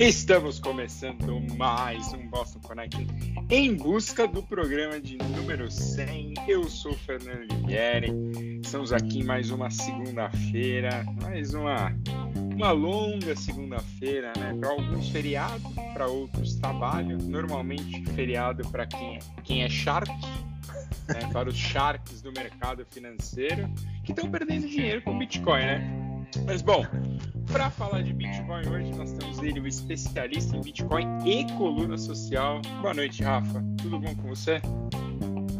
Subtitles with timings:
[0.00, 3.06] Estamos começando mais um Boston Connect
[3.50, 6.32] em busca do programa de número 100.
[6.48, 8.10] Eu sou Fernando Livieri.
[8.64, 11.94] Estamos aqui em mais uma segunda-feira, mais uma
[12.54, 14.56] uma longa segunda-feira, né?
[14.58, 17.18] Para alguns feriado, para outros trabalho.
[17.18, 20.10] Normalmente feriado para quem é, quem é shark,
[21.08, 21.20] né?
[21.30, 23.70] para os sharks do mercado financeiro
[24.02, 26.10] que estão perdendo dinheiro com Bitcoin, né?
[26.46, 26.86] Mas bom,
[27.52, 32.62] para falar de Bitcoin hoje, nós temos ele, o especialista em Bitcoin e coluna social.
[32.80, 33.64] Boa noite, Rafa.
[33.78, 34.60] Tudo bom com você?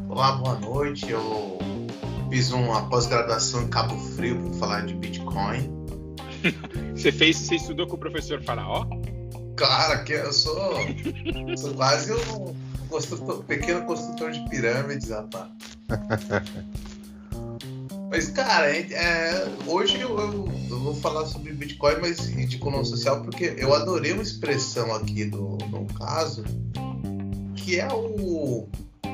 [0.08, 1.10] Olá, boa noite.
[1.10, 1.58] Eu
[2.30, 5.68] fiz uma pós-graduação em Cabo Frio para falar de Bitcoin.
[6.94, 8.86] você fez, você estudou com o professor Faraó?
[9.56, 10.72] Claro que eu sou,
[11.56, 12.54] sou quase um
[12.88, 15.48] construtor, pequeno construtor de pirâmides, rapaz.
[18.10, 22.84] Mas, cara, é, é, hoje eu, eu, eu, vou falar sobre Bitcoin, mas de coluna
[22.84, 26.42] social, porque eu adorei uma expressão aqui do, no caso,
[27.54, 28.66] que é o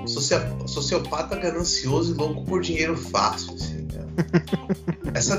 [0.06, 3.54] sociopata ganancioso e louco por dinheiro fácil.
[3.54, 4.06] Assim, né?
[5.12, 5.36] essa,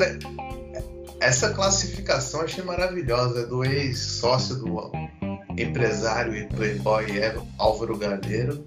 [1.20, 4.92] essa classificação achei maravilhosa, é do ex-sócio do
[5.58, 7.08] empresário e playboy
[7.58, 8.64] Álvaro Galheiro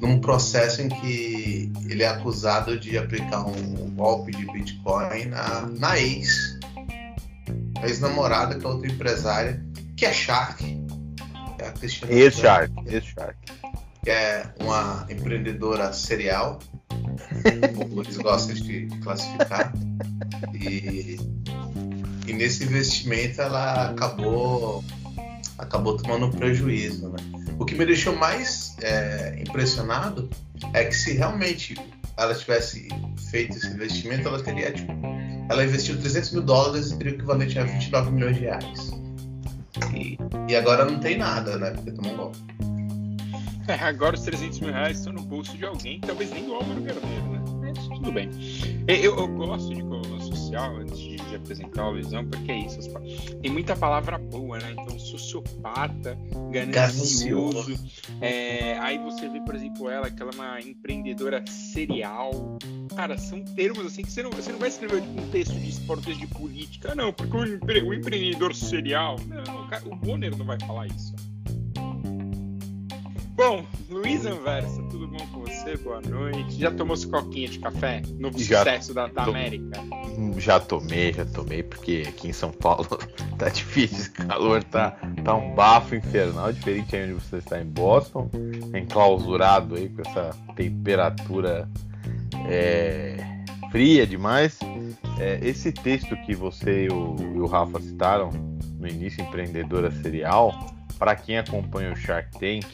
[0.00, 5.98] num processo em que ele é acusado de aplicar um golpe de Bitcoin na, na
[5.98, 6.58] ex,
[7.80, 9.64] a ex-namorada, que é outra empresária,
[9.96, 10.84] que é Shark.
[11.58, 12.12] É a Cristina.
[12.12, 13.38] Ex-Shark, ex-Shark.
[14.04, 16.58] Que é uma empreendedora serial,
[17.74, 19.72] como eles gostam de classificar.
[20.54, 21.18] E,
[22.26, 24.84] e nesse investimento ela acabou
[25.58, 27.18] acabou tomando prejuízo, né?
[27.58, 30.28] O que me deixou mais é, impressionado
[30.72, 31.74] é que se realmente
[32.16, 32.88] ela tivesse
[33.30, 34.92] feito esse investimento, ela teria, tipo,
[35.48, 38.90] ela investiu 300 mil dólares e teria o equivalente a 29 milhões de reais.
[39.94, 41.70] E, e agora não tem nada, né?
[41.70, 42.38] Porque tomou um golpe.
[43.68, 46.80] É, agora os 300 mil reais estão no bolso de alguém, talvez nem do Álvaro
[46.80, 47.44] Garneiro, né?
[47.60, 48.30] Mas tudo bem.
[48.86, 49.82] Eu, eu gosto de
[50.64, 52.78] antes de, de apresentar o Luizão, porque é isso.
[53.40, 54.72] Tem muita palavra boa, né?
[54.72, 56.18] Então, sociopata,
[56.50, 57.74] ganancioso.
[58.20, 62.58] É, aí você vê, por exemplo, ela, que ela é uma empreendedora serial.
[62.94, 65.68] Cara, são termos assim que você não, você não vai escrever tipo, um texto de
[65.68, 69.16] esportes de política, não, porque o, empre, o empreendedor serial.
[69.26, 71.14] Não, o Bonner não vai falar isso.
[73.36, 75.76] Bom, Luiz Anversa, tudo bom com você?
[75.76, 76.58] Boa noite.
[76.58, 78.00] Já tomou sua coquinha de café?
[78.18, 79.78] Novo já sucesso da, da América?
[80.38, 82.86] Já tomei, já tomei, porque aqui em São Paulo
[83.36, 87.66] tá difícil, o calor tá, tá um bafo infernal, diferente aí onde você está em
[87.66, 88.30] Boston,
[88.74, 91.68] enclausurado aí com essa temperatura
[92.48, 93.18] é,
[93.70, 94.58] fria demais.
[95.20, 98.30] É, esse texto que você e o, e o Rafa citaram
[98.78, 102.64] no início, Empreendedora Serial, para quem acompanha o Shark Tank,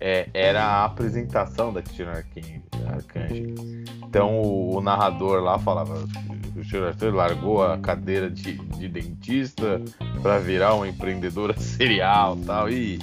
[0.00, 2.62] é, era a apresentação da Cristina Arcangel.
[4.06, 9.80] Então o, o, narrador lá falava: o Cristina Arcangel largou a cadeira de, de dentista
[10.22, 12.98] para virar uma empreendedora serial tal, e,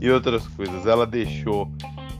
[0.00, 0.86] e outras coisas.
[0.86, 1.70] Ela deixou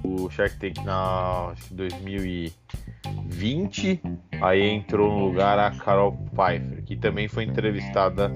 [0.02, 4.00] o Shark Tank na acho que 2020,
[4.40, 8.32] aí entrou no lugar a Carol Pfeiffer, que também foi entrevistada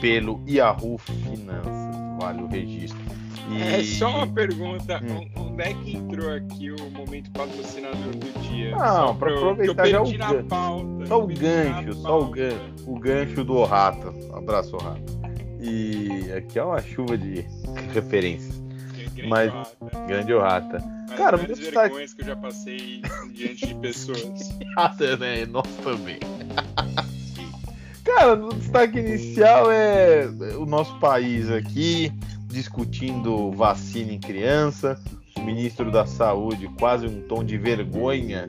[0.00, 3.23] pelo Yahoo Finanças, vale o registro.
[3.50, 3.62] E...
[3.62, 5.28] É só uma pergunta: hum.
[5.36, 8.70] onde é que entrou aqui o momento patrocinador do dia?
[8.70, 13.64] Não, para aproveitar já o, pauta, só o gancho, só o gancho, o gancho do
[13.64, 14.10] Rata.
[14.10, 15.02] Um abraço, Rata.
[15.60, 17.44] E aqui é uma chuva de
[17.92, 18.62] referências.
[19.14, 20.06] Grande Mas Rata.
[20.06, 20.84] grande Rata.
[21.08, 22.14] Mas Cara, meu destaque...
[22.14, 24.50] que eu já passei diante de pessoas.
[24.76, 25.46] Rata, né?
[25.46, 26.18] Nós também.
[28.04, 30.26] Cara, o destaque inicial é
[30.58, 32.12] o nosso país aqui,
[32.54, 34.98] discutindo vacina em criança,
[35.36, 38.46] o ministro da Saúde quase um tom de vergonha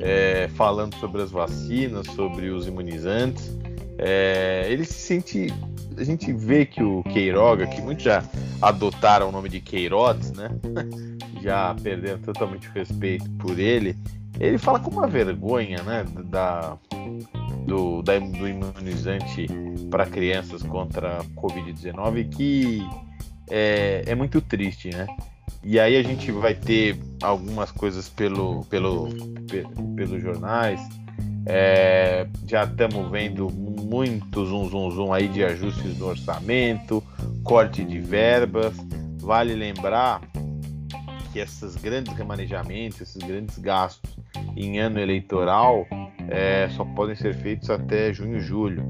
[0.00, 3.56] é, falando sobre as vacinas, sobre os imunizantes.
[3.98, 5.46] É, ele se sente.
[5.96, 8.24] A gente vê que o Queiroga, que muitos já
[8.60, 10.48] adotaram o nome de Queiroz, né?
[11.42, 13.96] já perdendo totalmente o respeito por ele,
[14.40, 16.04] ele fala com uma vergonha, né?
[16.24, 16.78] Da,
[17.66, 19.46] do, da, do imunizante
[19.90, 22.82] para crianças contra a Covid-19 que
[23.52, 25.06] é, é muito triste, né?
[25.62, 29.10] E aí a gente vai ter algumas coisas pelo, pelo,
[29.94, 30.80] pelos jornais.
[31.44, 37.04] É, já estamos vendo muito zum, zum aí de ajustes no orçamento,
[37.44, 38.74] corte de verbas.
[39.18, 40.22] Vale lembrar
[41.32, 44.16] que esses grandes remanejamentos, esses grandes gastos
[44.56, 45.86] em ano eleitoral
[46.28, 48.82] é, só podem ser feitos até junho, julho.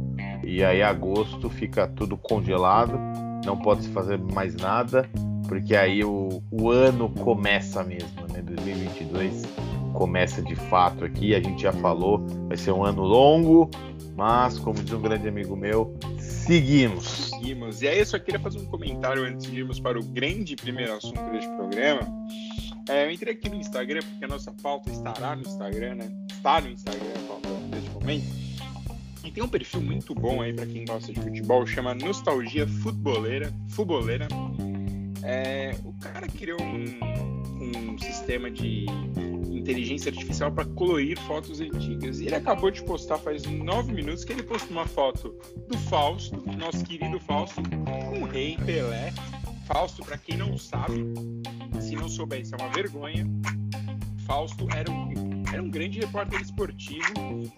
[0.44, 2.98] E aí agosto fica tudo congelado
[3.44, 5.08] não pode se fazer mais nada,
[5.48, 8.42] porque aí o, o ano começa mesmo, né?
[8.42, 9.42] 2022
[9.92, 11.34] começa de fato aqui.
[11.34, 13.70] A gente já falou, vai ser um ano longo,
[14.16, 17.30] mas como diz um grande amigo meu, seguimos.
[17.30, 17.82] Seguimos.
[17.82, 20.94] E aí eu só queria fazer um comentário antes de irmos para o grande primeiro
[20.94, 22.00] assunto deste programa.
[22.88, 26.10] É, eu entrei aqui no Instagram, porque a nossa pauta estará no Instagram, né?
[26.28, 28.41] Está no Instagram a pauta neste momento.
[29.24, 33.52] E tem um perfil muito bom aí para quem gosta de futebol, chama Nostalgia Futeboleira.
[33.68, 34.28] Fuboleira.
[35.22, 38.86] É, o cara criou um, um sistema de
[39.62, 42.20] inteligência artificial para colorir fotos antigas.
[42.20, 45.34] E ele acabou de postar faz nove minutos que ele postou uma foto
[45.68, 47.62] do Fausto, nosso querido Fausto,
[48.10, 49.12] com o rei Pelé.
[49.66, 51.14] Fausto, para quem não sabe,
[51.80, 53.24] se não souber, isso é uma vergonha.
[54.26, 57.02] Fausto era um, era um grande repórter esportivo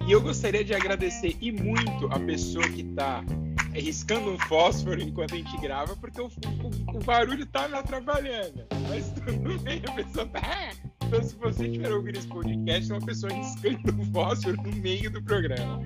[0.06, 3.24] e eu gostaria de agradecer e muito a pessoa que está
[3.72, 8.66] riscando um fósforo enquanto a gente grava, porque o, o, o barulho tá me atrapalhando.
[8.88, 10.72] Mas tudo bem, a pessoa tá.
[11.06, 15.10] Então, se você estiver ouvindo esse podcast, é uma pessoa riscando um fósforo no meio
[15.10, 15.80] do programa.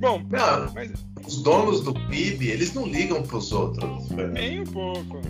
[0.00, 0.92] Bom, não, mas...
[1.26, 4.08] os donos do PIB, eles não ligam pros outros.
[4.32, 5.20] Nem um pouco.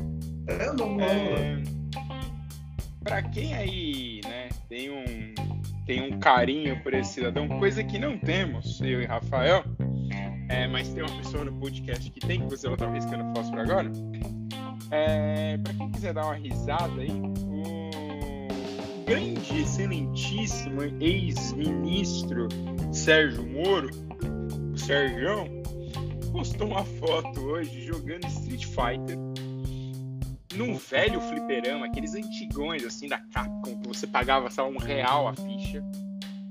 [0.46, 1.62] É, não é...
[3.02, 5.49] Pra quem aí, né, tem um,
[5.90, 9.64] tem um carinho por esse cidadão, coisa que não temos, eu e Rafael,
[10.48, 13.90] é, mas tem uma pessoa no podcast que tem, você ela tá riscando fósforo agora.
[14.92, 22.46] É, pra quem quiser dar uma risada aí, o grande, excelentíssimo ex-ministro
[22.92, 23.90] Sérgio Moro,
[24.72, 25.44] o Sérgio,
[26.30, 29.29] postou uma foto hoje jogando Street Fighter
[30.60, 35.34] num velho fliperama, aqueles antigões assim da Capcom, que você pagava só um real a
[35.34, 35.82] ficha.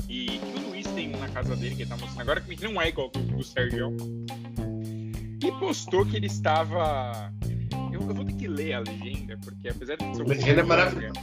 [0.09, 2.63] E que o Luiz tem um na casa dele, que ele tá mostrando agora, que
[2.63, 3.95] não é igual do, do Sérgio.
[5.43, 7.31] E postou que ele estava.
[7.93, 10.23] Eu, eu, vou ter que ler a legenda, porque apesar de ser.
[10.23, 11.13] A legenda é maravilhosa.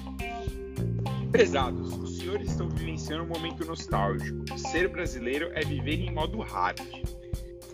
[1.32, 4.56] Prezados, os senhores estão vivenciando um momento nostálgico.
[4.56, 6.80] Ser brasileiro é viver em modo hard.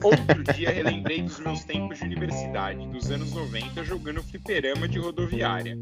[0.02, 5.78] Outro dia relembrei dos meus tempos de universidade, dos anos 90, jogando fliperama de rodoviária.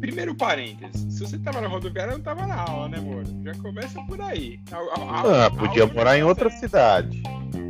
[0.00, 3.24] Primeiro parênteses, se você tava na rodoviária, não tava na aula, né, amor?
[3.42, 4.60] Já começa por aí.
[4.70, 7.22] A, a, ah, podia morar em outra cidade.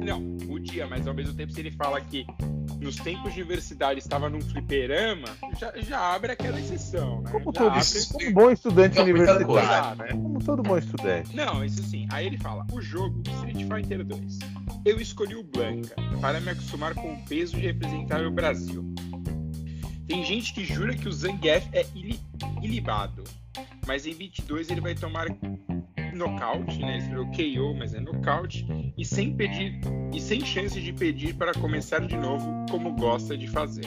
[0.05, 0.37] Não,
[0.87, 2.27] mas ao mesmo tempo, se ele fala que
[2.81, 5.29] nos tempos de universidade estava num fliperama,
[5.59, 7.31] já, já abre aquela exceção, né?
[7.31, 7.85] Como, todo, abre...
[8.13, 10.09] como bom estudante universitário, né?
[10.11, 11.35] Como todo bom estudante.
[11.35, 12.07] Não, isso sim.
[12.11, 14.39] Aí ele fala: o jogo Street Fighter 2.
[14.85, 18.95] Eu escolhi o Blanca para me acostumar com o peso de representar o Brasil.
[20.07, 22.19] Tem gente que jura que o Zangief é ili
[22.63, 23.25] ilibado,
[23.87, 25.27] mas em 22 ele vai tomar
[26.15, 26.99] nocaute, né?
[26.99, 28.67] Ele KO, mas é nocaute,
[28.97, 29.81] e sem pedir
[30.13, 33.87] e sem chance de pedir para começar de novo, como gosta de fazer.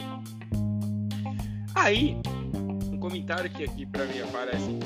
[1.75, 2.17] Aí,
[2.91, 4.79] um comentário que aqui para mim aparece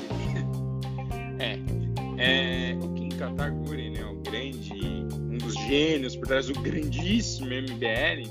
[1.38, 4.04] é, é o Kim Kataguri, né?
[4.04, 4.72] O grande,
[5.12, 8.28] um dos gênios por trás do grandíssimo MBL,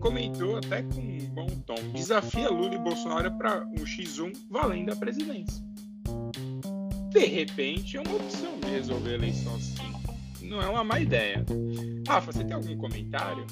[0.00, 5.62] comentou até com bom tom: desafia Lula e Bolsonaro para um X1 valendo a presidência
[7.12, 9.92] de repente é uma opção de resolver a eleição assim.
[10.40, 11.44] Não é uma má ideia.
[12.08, 13.46] Rafa, você tem algum comentário?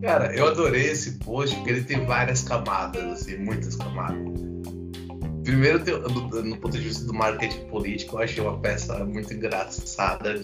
[0.00, 4.16] Cara, eu adorei esse post porque ele tem várias camadas, assim, muitas camadas.
[5.42, 5.78] Primeiro,
[6.44, 10.40] no ponto de vista do marketing político, eu achei uma peça muito engraçada.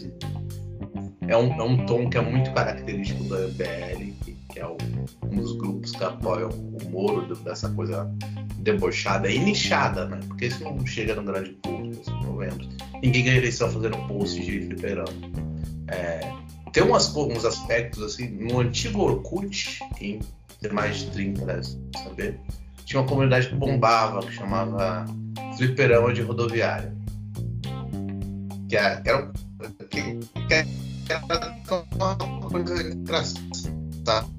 [1.29, 4.13] É, um, é um tom que é muito característico do MBL,
[4.53, 8.09] que é um dos grupos que apoiam o Moro, dessa coisa
[8.59, 10.21] debochada e nichada, né?
[10.29, 12.69] Porque isso não chega no grande público, pelo menos.
[13.03, 15.09] Ninguém ganha eleição fazendo post de fliperama.
[15.89, 16.33] É,
[16.73, 20.21] tem umas, uns aspectos, assim, no antigo Orkut, tem
[20.73, 21.63] mais de 30 deve
[22.05, 22.39] saber,
[22.85, 25.05] tinha uma comunidade que bombava, que chamava
[25.57, 26.95] Fliperama de Rodoviária.
[28.69, 29.33] Que era, era,
[29.91, 30.55] que, que
[31.09, 31.23] era
[31.97, 34.32] uma coisa engraçada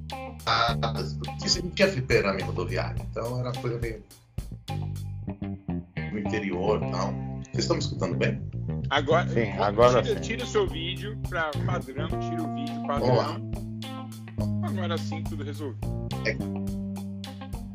[1.19, 3.01] porque não tinha fliperama em rodoviária.
[3.09, 4.03] Então era uma coisa meio.
[6.11, 7.13] no interior e tal.
[7.43, 8.41] Vocês estão me escutando bem?
[8.89, 10.21] Agora, Sim, agora tira, sim.
[10.21, 13.51] tira o seu vídeo para padrão, tira o vídeo padrão.
[14.63, 15.87] Agora sim, tudo resolvido.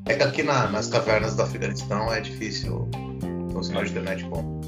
[0.07, 3.91] É, é que aqui na, nas cavernas do Afeganistão é difícil ter um sinal de
[3.91, 4.61] internet bom.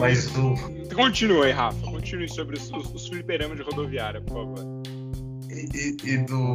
[0.00, 0.54] Mas o.
[0.94, 1.80] Continue, Rafa.
[1.82, 4.79] Continue sobre os, os, os fliperamas de rodoviária, por favor
[5.74, 6.54] e, e, do.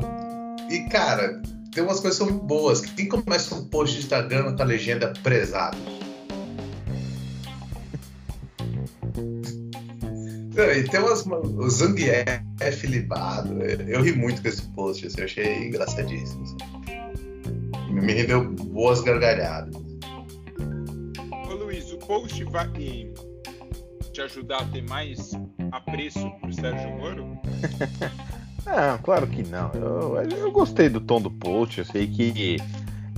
[0.69, 1.41] E, cara,
[1.73, 2.81] tem umas coisas que são muito boas.
[2.81, 5.77] Quem começa um post de Instagram com a legenda prezado?
[10.55, 11.25] E tem umas.
[11.25, 13.61] O Zangief libado.
[13.61, 16.43] Eu ri muito com esse post, assim, eu achei engraçadíssimo.
[16.43, 16.57] Assim.
[17.91, 19.75] Me rendeu boas gargalhadas.
[21.49, 22.69] Ô Luiz, o post vai
[24.13, 25.33] te ajudar a ter mais
[25.71, 27.37] apreço por Sérgio Moro?
[28.65, 29.71] Ah, claro que não.
[29.73, 31.79] Eu, eu gostei do tom do post.
[31.79, 32.57] Eu sei que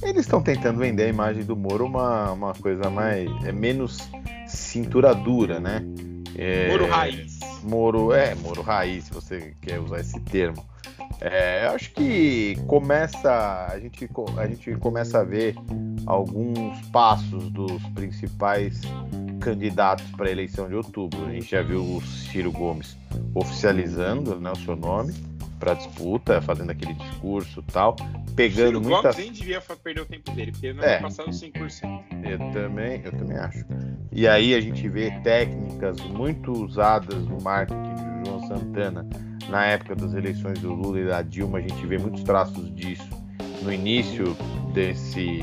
[0.04, 3.30] eles estão tentando vender a imagem do Moro uma, uma coisa mais.
[3.46, 4.10] É menos
[4.46, 5.84] cintura dura, né?
[6.36, 7.39] É, Moro raiz.
[7.63, 10.63] Moro, é, Moro raiz, se você quer usar esse termo.
[11.20, 15.56] É, eu acho que começa a gente, a gente começa a ver
[16.06, 18.82] alguns passos dos principais
[19.39, 21.25] candidatos para a eleição de outubro.
[21.25, 22.98] A gente já viu o Ciro Gomes
[23.34, 25.13] oficializando né, o seu nome
[25.57, 27.95] para disputa, fazendo aquele discurso tal,
[28.35, 29.15] pegando Ciro muitas.
[29.15, 30.99] Gomes nem devia perder o tempo dele, porque ele não é.
[30.99, 32.03] passado 100%.
[32.23, 33.65] Eu também, eu também acho.
[34.11, 39.07] E aí a gente vê técnicas muito usadas no marketing de João Santana
[39.49, 43.07] na época das eleições do Lula e da Dilma, a gente vê muitos traços disso
[43.61, 44.35] no início
[44.73, 45.41] desse,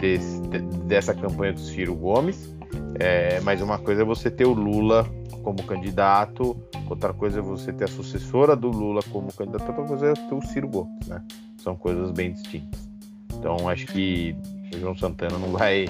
[0.00, 0.40] desse
[0.86, 2.54] dessa campanha do Ciro Gomes.
[2.98, 5.08] É, mas uma coisa é você ter o Lula
[5.48, 6.54] como candidato,
[6.90, 10.34] outra coisa é você ter a sucessora do Lula como candidato, outra coisa é ter
[10.34, 11.24] o Ciro Gomes, né?
[11.56, 12.86] São coisas bem distintas.
[13.32, 14.36] Então acho que
[14.74, 15.86] o João Santana não vai,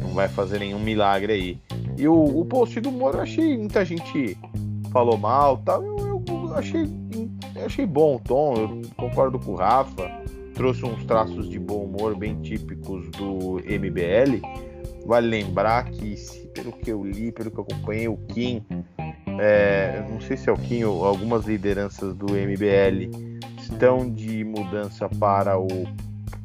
[0.00, 1.60] não vai fazer nenhum milagre aí.
[1.98, 4.38] E o, o post do Moro, eu achei muita gente
[4.92, 5.82] falou mal, tal.
[5.82, 6.82] Eu, eu achei,
[7.56, 8.54] eu achei bom o tom.
[8.54, 10.08] Eu concordo com o Rafa.
[10.54, 14.40] Trouxe uns traços de bom humor bem típicos do MBL.
[15.04, 16.14] Vale lembrar que,
[16.54, 18.64] pelo que eu li, pelo que eu acompanhei, o Kim,
[19.38, 23.10] é, não sei se é o Kim ou algumas lideranças do MBL
[23.58, 25.68] estão de mudança para o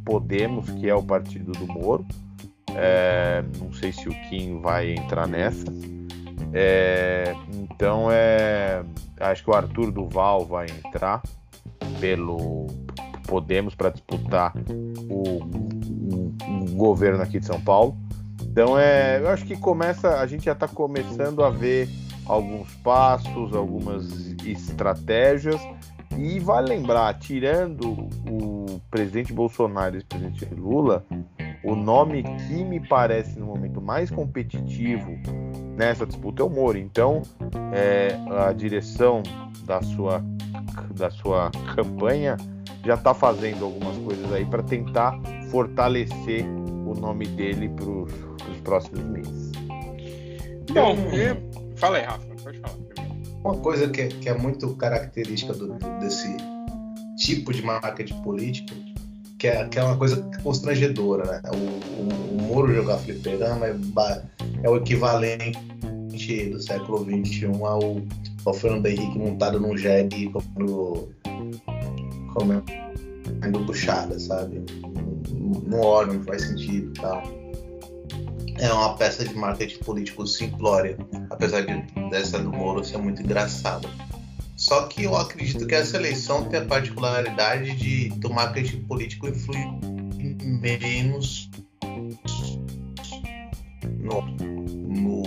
[0.05, 2.05] Podemos, que é o partido do Moro.
[2.73, 5.65] É, não sei se o Kim vai entrar nessa.
[6.53, 8.83] É, então é,
[9.19, 11.21] acho que o Arthur Duval vai entrar
[11.99, 12.67] pelo
[13.27, 14.53] Podemos para disputar
[15.09, 17.97] o, o, o, governo aqui de São Paulo.
[18.57, 21.87] Então é, eu acho que começa, a gente já está começando a ver
[22.25, 24.11] alguns passos, algumas
[24.43, 25.61] estratégias
[26.17, 31.05] e vale lembrar, tirando o presidente Bolsonaro e o presidente Lula,
[31.63, 35.11] o nome que me parece no momento mais competitivo
[35.75, 36.79] nessa disputa é o Moro.
[36.79, 37.21] Então,
[37.71, 39.21] é, a direção
[39.65, 40.25] da sua,
[40.95, 42.37] da sua campanha
[42.83, 45.15] já está fazendo algumas coisas aí para tentar
[45.51, 46.43] fortalecer
[46.87, 47.85] o nome dele para
[48.67, 49.51] próximos meses.
[50.73, 50.97] Bom,
[51.77, 52.75] fala aí, Rafa, pode falar.
[53.43, 56.35] Uma coisa que é, que é muito característica do, desse
[57.17, 58.75] tipo de marketing político
[59.37, 61.41] que é, que é uma coisa constrangedora, né?
[61.51, 63.75] O, o, o Moro jogar fliperama é,
[64.63, 65.59] é o equivalente
[66.51, 68.01] do século XXI ao,
[68.45, 70.31] ao Fernando Henrique montado num jegue
[72.33, 72.63] comendo,
[73.39, 74.63] comendo buchada, sabe?
[75.29, 77.36] No óleo, não faz sentido e tal.
[78.59, 80.97] É uma peça de marketing político simplória,
[81.29, 83.87] apesar de, dessa do Moro ser muito engraçada.
[84.55, 89.67] Só que eu acredito que essa eleição tem a particularidade de do marketing político influir
[90.43, 91.49] menos
[93.99, 95.23] no, no,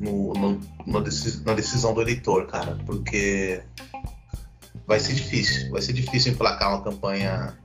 [0.00, 0.60] no, no,
[1.46, 3.62] na decisão do eleitor, cara, porque
[4.86, 7.56] vai ser difícil, vai ser difícil emplacar uma campanha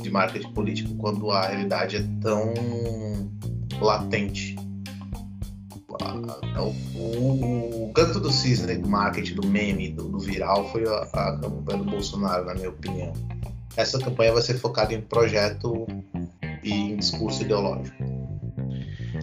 [0.00, 2.52] de marketing político quando a realidade é tão
[3.80, 4.56] latente.
[6.58, 11.02] O, o, o canto do cisne do marketing, do meme, do, do viral foi a,
[11.12, 13.12] a, campanha do Bolsonaro, na minha opinião.
[13.76, 15.86] Essa campanha vai ser focada em projeto
[16.62, 17.96] e em discurso ideológico.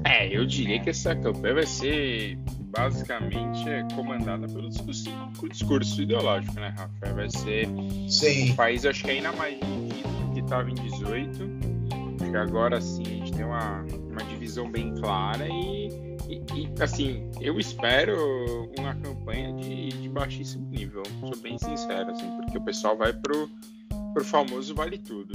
[0.03, 2.37] É, eu diria que essa campanha vai ser
[2.75, 3.65] basicamente
[3.95, 5.09] comandada pelo discurso,
[5.49, 7.15] discurso ideológico, né, Rafael?
[7.15, 7.67] Vai ser
[8.09, 8.51] Sim.
[8.51, 11.43] um país, acho que ainda mais dividido do que estava em 18.
[12.19, 16.81] Acho que agora sim a gente tem uma, uma divisão bem clara e e, e,
[16.81, 22.61] assim, eu espero uma campanha de, de, baixíssimo nível, sou bem sincero, assim, porque o
[22.61, 23.49] pessoal vai pro,
[24.13, 25.33] pro famoso vale tudo.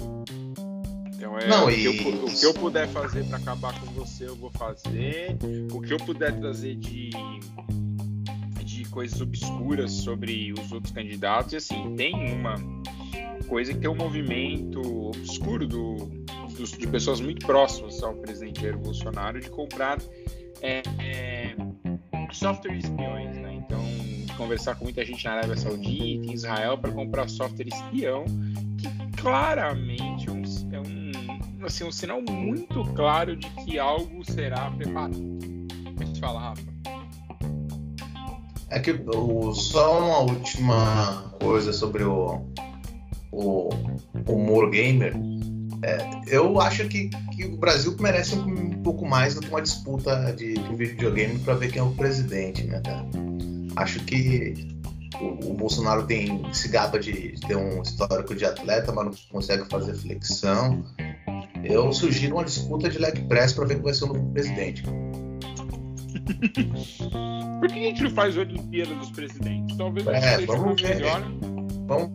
[1.19, 1.93] Então é Não, o, que eu,
[2.27, 5.37] o, que eu, puder fazer para acabar com você, eu vou fazer.
[5.73, 7.11] O que eu puder trazer de,
[8.63, 12.55] de coisas obscuras sobre os outros candidatos, e assim, tem uma
[13.49, 15.97] coisa que é um movimento obscuro do,
[16.57, 19.99] dos, de pessoas muito próximas ao presidente Jair Bolsonaro de comprar
[20.63, 21.57] é, é,
[22.31, 23.55] software espiões, né?
[23.55, 23.83] Então,
[24.37, 28.25] conversar com muita gente na Arábia Saudita, em Israel, para comprar software espião,
[28.77, 28.89] que
[29.21, 30.18] claramente
[31.65, 35.19] assim, um sinal muito claro de que algo será preparado.
[35.97, 36.79] Deixa eu falar, Rafa.
[38.71, 38.95] É que
[39.55, 42.45] só uma última coisa sobre o,
[43.33, 43.71] o,
[44.37, 45.15] Moro Gamer.
[45.83, 50.33] É, eu acho que, que o Brasil merece um, pouco mais do que uma disputa
[50.33, 53.07] de, de videogame para ver quem é o presidente, né, cara?
[53.77, 54.55] Acho que
[55.21, 59.13] o, o, Bolsonaro tem se gaba de, de, ter um histórico de atleta, mas não
[59.31, 60.85] consegue fazer flexão.
[61.65, 64.83] Eu sugiro uma disputa de leg press para ver quem vai ser o novo presidente.
[67.61, 69.77] Por que a gente não faz a Olimpíada dos Presidentes?
[69.77, 71.23] Talvez é, vamos ver, melhor.
[71.87, 72.11] Vamos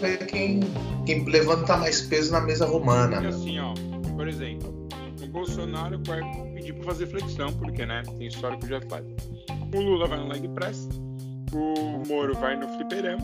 [0.00, 0.60] ver quem,
[1.06, 3.22] quem levanta mais peso na mesa romana.
[3.22, 3.74] E assim, ó,
[4.16, 4.88] por exemplo,
[5.22, 6.20] o Bolsonaro vai
[6.54, 9.08] pedir para fazer flexão, porque né, tem histórico de atleta.
[9.72, 10.88] O Lula vai no leg press,
[11.52, 13.22] o Moro vai no fliperama,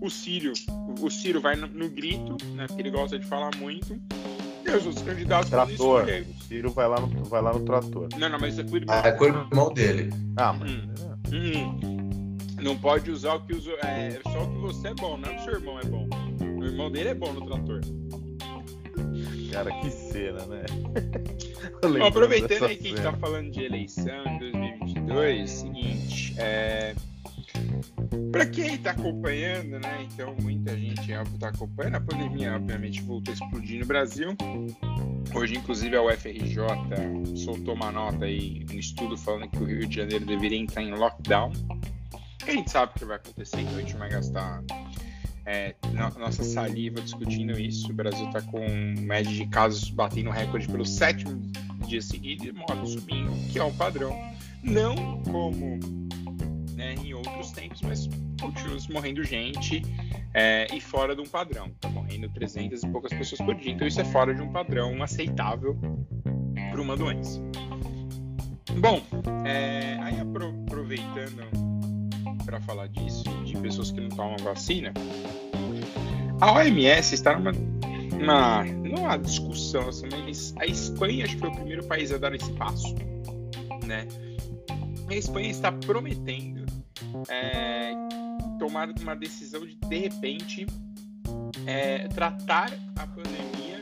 [0.00, 0.54] o Círio,
[1.00, 4.00] o Ciro vai no, no grito, né, porque ele gosta de falar muito,
[4.68, 6.06] e os candidatos trator.
[6.48, 8.08] Ciro vai lá, no, vai lá no trator.
[8.16, 8.94] Não, não, mas é com o irmão.
[8.94, 10.12] Ah, é com o irmão dele.
[10.36, 10.70] Ah, mas...
[10.70, 10.88] Hum.
[11.32, 11.96] Hum.
[12.60, 13.72] Não pode usar o que usa.
[13.84, 16.08] É só o que você é bom, não é o seu irmão é bom.
[16.58, 17.80] O irmão dele é bom no trator.
[19.52, 20.64] Cara, que cena, né?
[21.82, 26.94] Bom, aproveitando aí que a gente tá falando de eleição em 2022, seguinte, é,
[28.30, 30.06] para quem está acompanhando, né?
[30.12, 31.96] Então muita gente está acompanhando.
[31.96, 34.36] A pandemia, obviamente, voltou a explodir no Brasil.
[35.34, 39.96] Hoje, inclusive, a UFRJ soltou uma nota aí, um estudo falando que o Rio de
[39.96, 41.52] Janeiro deveria entrar em lockdown.
[42.46, 44.62] A gente sabe o que vai acontecer, então a gente vai gastar
[45.44, 45.74] é,
[46.18, 47.90] nossa saliva discutindo isso.
[47.90, 48.64] O Brasil está com
[49.00, 51.40] média de casos batendo recorde pelo sétimo
[51.86, 54.12] dia seguido e morte subindo, que é um padrão.
[54.62, 55.78] Não como
[56.76, 58.08] né, em outros tempos, mas
[58.40, 59.82] continua morrendo gente
[60.34, 61.68] é, e fora de um padrão.
[61.68, 63.72] Está morrendo 300 e poucas pessoas por dia.
[63.72, 65.76] Então isso é fora de um padrão aceitável
[66.70, 67.40] para uma doença.
[68.78, 69.02] Bom,
[69.46, 71.42] é, aí aproveitando
[72.44, 74.92] para falar disso, de pessoas que não tomam vacina,
[76.40, 77.52] a OMS está numa,
[78.20, 82.18] uma, não uma discussão, assim, mas a Espanha acho que foi o primeiro país a
[82.18, 82.94] dar esse passo,
[83.86, 84.06] né?
[85.08, 86.65] A Espanha está prometendo
[87.28, 87.92] é,
[88.58, 90.66] tomar uma decisão de, de repente,
[91.66, 93.80] é, tratar a pandemia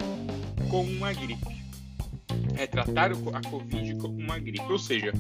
[0.71, 1.55] como uma gripe.
[2.57, 4.71] É tratar a Covid como uma gripe.
[4.71, 5.13] Ou seja,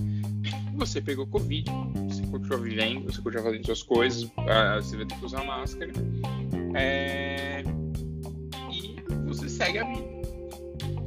[0.74, 1.70] você pegou Covid,
[2.08, 5.92] você continua vivendo, você continua fazendo suas coisas, ah, você vai ter que usar máscara.
[6.74, 7.62] É,
[8.70, 8.96] e
[9.26, 10.13] você segue a vida.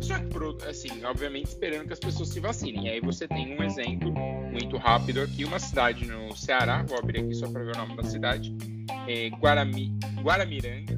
[0.08, 2.86] Que, assim, obviamente esperando que as pessoas se vacinem.
[2.86, 4.14] E aí você tem um exemplo
[4.52, 7.96] muito rápido aqui, uma cidade no Ceará, vou abrir aqui só para ver o nome
[7.96, 8.56] da cidade,
[9.08, 10.98] é Guarami, Guaramiranga,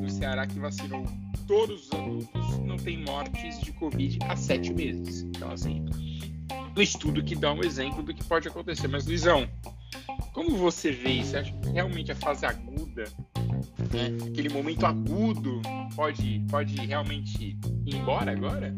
[0.00, 1.04] no Ceará, que vacinou
[1.46, 5.22] todos os adultos, não tem mortes de Covid há sete meses.
[5.22, 5.84] Então, assim,
[6.76, 8.88] um estudo que dá um exemplo do que pode acontecer.
[8.88, 9.48] Mas, Luizão,
[10.32, 11.30] como você vê isso?
[11.30, 13.04] Você acha que realmente a fase aguda
[13.94, 14.16] né?
[14.26, 15.62] Aquele momento agudo
[15.94, 18.74] pode, pode realmente ir embora agora?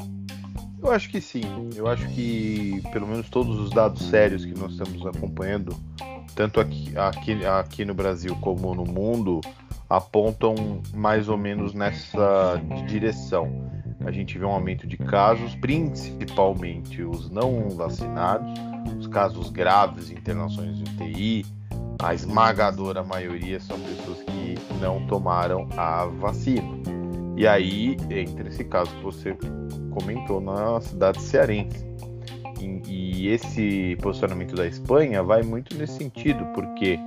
[0.83, 1.43] Eu acho que sim.
[1.75, 5.75] Eu acho que pelo menos todos os dados sérios que nós estamos acompanhando,
[6.35, 9.41] tanto aqui, aqui, aqui no Brasil como no mundo,
[9.89, 13.71] apontam mais ou menos nessa direção.
[14.05, 18.53] A gente vê um aumento de casos, principalmente os não vacinados,
[18.99, 21.47] os casos graves, internações de UTI,
[22.03, 26.69] a esmagadora maioria são pessoas que não tomaram a vacina.
[27.37, 29.37] E aí entra esse caso que você
[29.91, 31.85] comentou na cidade cearense.
[32.61, 36.99] E, e esse posicionamento da Espanha vai muito nesse sentido, porque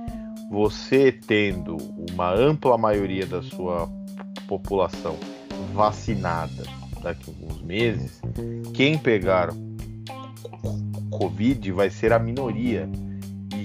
[0.50, 1.76] você tendo
[2.12, 3.88] uma ampla maioria da sua
[4.46, 5.16] população
[5.72, 6.64] vacinada
[7.02, 8.20] daqui a alguns meses,
[8.74, 9.50] quem pegar
[11.10, 12.88] Covid vai ser a minoria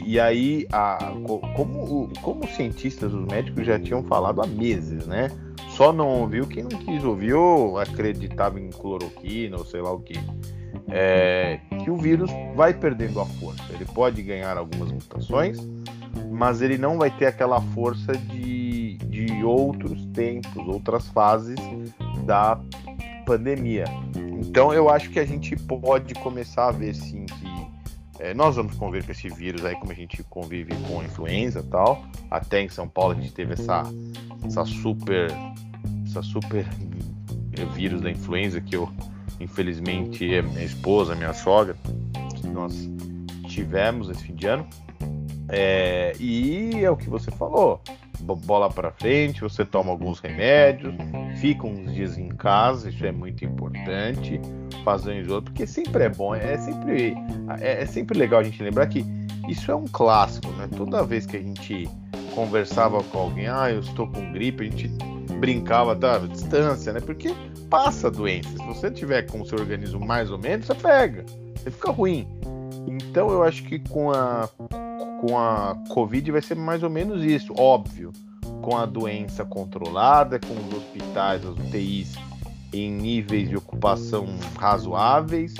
[0.06, 1.14] e aí, a,
[1.56, 5.32] como, como os cientistas, os médicos já tinham falado há meses, né?
[5.70, 10.00] Só não ouviu quem não quis ouvir ou acreditava em cloroquina ou sei lá o
[10.00, 10.14] que.
[10.90, 13.64] É, que o vírus vai perdendo a força.
[13.74, 15.58] Ele pode ganhar algumas mutações,
[16.32, 21.58] mas ele não vai ter aquela força de, de outros tempos, outras fases
[22.26, 22.60] da
[23.26, 23.86] pandemia.
[24.40, 27.45] Então eu acho que a gente pode começar a ver sim que
[28.20, 31.64] é, nós vamos conviver com esse vírus aí como a gente convive com influenza e
[31.64, 32.04] tal.
[32.30, 33.84] Até em São Paulo a gente teve essa,
[34.46, 35.28] essa super
[36.06, 36.66] essa super
[37.74, 38.90] vírus da influenza que eu
[39.40, 41.76] infelizmente é minha esposa, minha sogra,
[42.54, 42.90] nós
[43.48, 44.68] tivemos esse fim de ano.
[45.50, 47.82] É, e é o que você falou,
[48.20, 50.94] bola para frente, você toma alguns remédios,
[51.40, 54.40] fica uns dias em casa, isso é muito importante,
[54.94, 57.16] um isolamento, porque sempre é bom, é sempre,
[57.60, 59.06] é, é, sempre legal a gente lembrar que
[59.48, 60.68] Isso é um clássico, né?
[60.76, 61.88] Toda vez que a gente
[62.34, 64.88] conversava com alguém, ah, eu estou com gripe, a gente
[65.40, 67.00] brincava da distância, né?
[67.00, 67.34] Porque
[67.70, 68.50] passa a doença.
[68.50, 72.28] Se você tiver com o seu organismo mais ou menos, você pega, você fica ruim.
[72.88, 74.50] Então eu acho que com a
[75.22, 78.12] com a Covid vai ser mais ou menos isso, óbvio,
[78.62, 82.16] com a doença controlada, com os hospitais, as UTIs
[82.74, 84.26] em níveis de ocupação
[84.58, 85.54] razoáveis,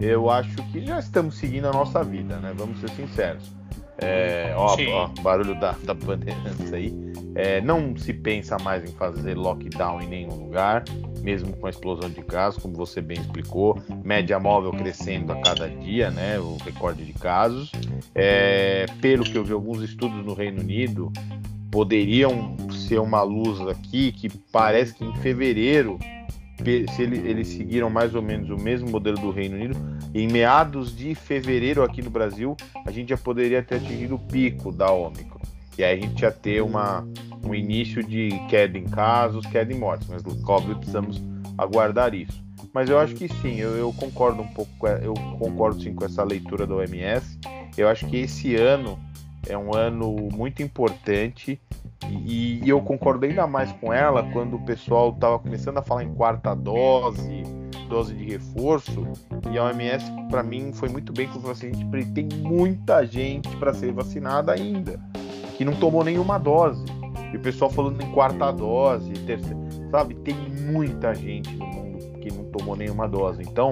[0.00, 2.52] eu acho que já estamos seguindo a nossa vida, né?
[2.56, 3.62] Vamos ser sinceros.
[3.98, 6.92] É, ó, ó, barulho da, da Bandeirantes aí.
[7.34, 10.84] É, não se pensa mais em fazer lockdown em nenhum lugar,
[11.22, 13.80] mesmo com a explosão de casos, como você bem explicou.
[14.04, 16.38] Média móvel crescendo a cada dia, né?
[16.38, 17.70] O recorde de casos.
[18.14, 21.12] É, pelo que eu vi, alguns estudos no Reino Unido
[21.70, 25.98] poderiam ser uma luz aqui que parece que em fevereiro
[26.94, 29.76] se ele, eles seguiram mais ou menos o mesmo modelo do Reino Unido,
[30.14, 34.70] em meados de fevereiro aqui no Brasil, a gente já poderia ter atingido o pico
[34.70, 35.40] da Ômicron.
[35.76, 37.06] E aí a gente ia ter uma,
[37.42, 40.06] um início de queda em casos, queda em mortes.
[40.08, 41.22] Mas, óbvio, precisamos
[41.56, 42.42] aguardar isso.
[42.74, 46.22] Mas eu acho que sim, eu, eu concordo um pouco, eu concordo sim com essa
[46.22, 47.38] leitura da OMS.
[47.76, 48.98] Eu acho que esse ano
[49.46, 51.60] é um ano muito importante
[52.10, 56.14] e, eu concordo ainda mais com ela quando o pessoal estava começando a falar em
[56.14, 57.42] quarta dose,
[57.88, 59.06] dose de reforço,
[59.50, 61.72] e a OMS para mim foi muito bem quando falou assim,
[62.14, 64.98] tem muita gente para ser vacinada ainda
[65.56, 66.84] que não tomou nenhuma dose.
[67.32, 69.56] E o pessoal falando em quarta dose, terceira,
[69.90, 70.14] sabe?
[70.16, 73.42] Tem muita gente no mundo que não tomou nenhuma dose.
[73.42, 73.70] Então,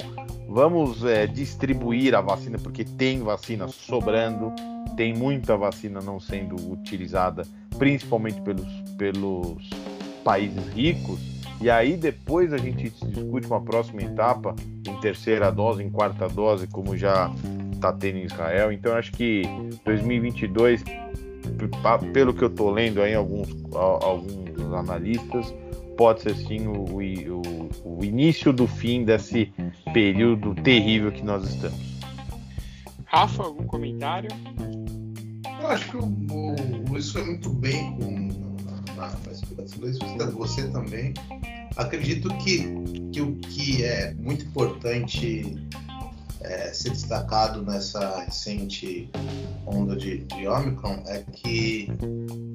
[0.51, 4.53] vamos é, distribuir a vacina, porque tem vacina sobrando,
[4.97, 7.45] tem muita vacina não sendo utilizada,
[7.79, 9.71] principalmente pelos, pelos
[10.25, 11.21] países ricos.
[11.61, 14.57] E aí depois a gente discute uma próxima etapa
[14.89, 17.33] em terceira dose, em quarta dose, como já
[17.73, 18.73] está tendo em Israel.
[18.73, 19.43] Então acho que
[19.85, 20.83] 2022,
[22.13, 25.55] pelo que eu estou lendo aí alguns alguns analistas,
[26.01, 29.53] pode ser sim o, o, o início do fim desse
[29.93, 31.79] período terrível que nós estamos.
[33.05, 34.31] Rafa, algum comentário?
[35.61, 38.29] Eu acho que o, o Luiz foi muito bem com,
[38.97, 41.13] na, na explicação do você também.
[41.77, 42.61] Acredito que,
[43.13, 45.55] que o que é muito importante
[46.43, 49.11] é, ser destacado nessa recente
[49.67, 51.89] onda de, de Omicron é que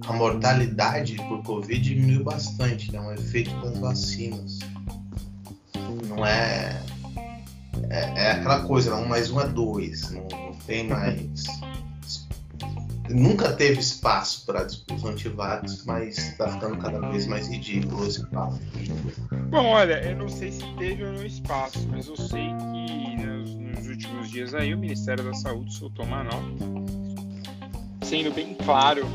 [0.07, 2.99] a mortalidade por Covid diminuiu bastante, né?
[2.99, 4.59] um efeito das vacinas.
[6.07, 6.81] Não é.
[7.89, 11.43] É, é aquela coisa, um mais um é dois, não, não tem mais.
[13.09, 18.59] Nunca teve espaço para discussão antivax, mas está ficando cada vez mais ridículo esse papo.
[19.49, 23.53] Bom, olha, eu não sei se teve ou não espaço, mas eu sei que nos,
[23.75, 26.95] nos últimos dias aí o Ministério da Saúde soltou uma nota
[28.05, 29.05] sendo bem claro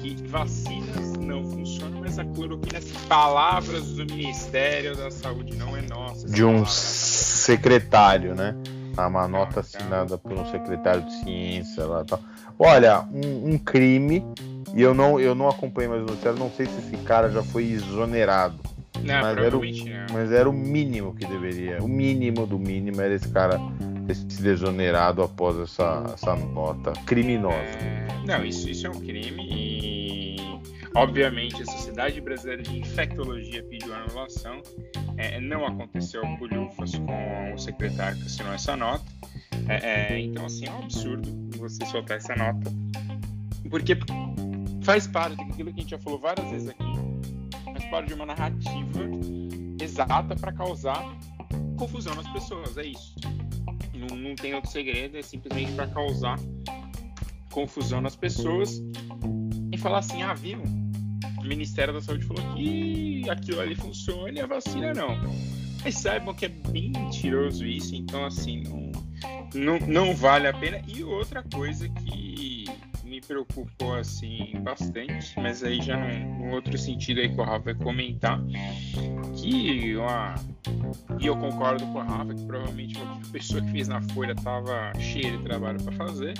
[0.00, 5.82] que vacinas não funcionam, mas a cloroquina, as palavras do Ministério da Saúde, não é
[5.82, 6.28] nossa.
[6.28, 8.54] De um secretário, né?
[8.96, 12.20] Ah, uma nota assinada por um secretário de ciência lá tal.
[12.58, 14.24] Olha, um, um, crime,
[14.74, 17.42] e eu não, eu não acompanhei mais o noticiário, não sei se esse cara já
[17.42, 18.58] foi exonerado.
[19.02, 19.62] Não, mas, era o,
[20.12, 21.82] mas era o mínimo que deveria.
[21.82, 23.58] O mínimo do mínimo era esse cara
[24.06, 27.56] ter se desonerado após essa, essa nota criminosa.
[27.56, 30.36] É, não, isso, isso é um crime e
[30.94, 34.62] obviamente a Sociedade Brasileira de Infectologia pediu anulação.
[35.16, 39.04] É, não aconteceu Lufas com o secretário que assinou essa nota.
[39.68, 42.72] É, é, então, assim, é um absurdo você soltar essa nota.
[43.70, 43.96] Porque
[44.82, 47.11] faz parte daquilo que a gente já falou várias vezes aqui.
[47.92, 49.00] Parte de uma narrativa
[49.78, 51.14] exata para causar
[51.76, 52.78] confusão nas pessoas.
[52.78, 53.14] É isso.
[53.92, 56.40] Não, não tem outro segredo, é simplesmente para causar
[57.50, 58.82] confusão nas pessoas
[59.70, 60.62] e falar assim: ah, viu?
[61.38, 65.10] O Ministério da Saúde falou que aquilo ali funciona e a vacina não.
[65.84, 68.62] Mas saibam que é bem mentiroso isso, então assim,
[69.54, 70.80] não, não, não vale a pena.
[70.88, 72.61] E outra coisa que
[73.26, 77.74] preocupou assim bastante, mas aí já num, num outro sentido aí que o Rafa vai
[77.74, 78.40] comentar,
[79.36, 80.34] que uma,
[81.18, 84.92] e eu concordo com a Rafa que provavelmente uma pessoa que fez na folha tava
[84.98, 86.34] cheia de trabalho para fazer,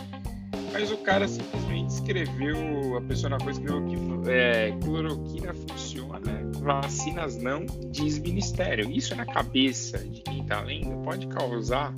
[0.73, 7.37] mas o cara simplesmente escreveu, a pessoa na folha escreveu que é, cloroquina funciona, vacinas
[7.37, 8.91] não, diz ministério.
[8.91, 11.93] Isso na cabeça de quem tá lendo pode causar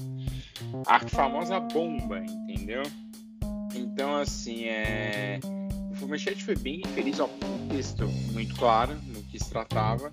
[0.86, 2.82] a famosa bomba, entendeu?
[3.74, 5.40] Então, assim, é...
[6.00, 10.12] o manchete foi bem infeliz, ó, um texto muito claro no que se tratava,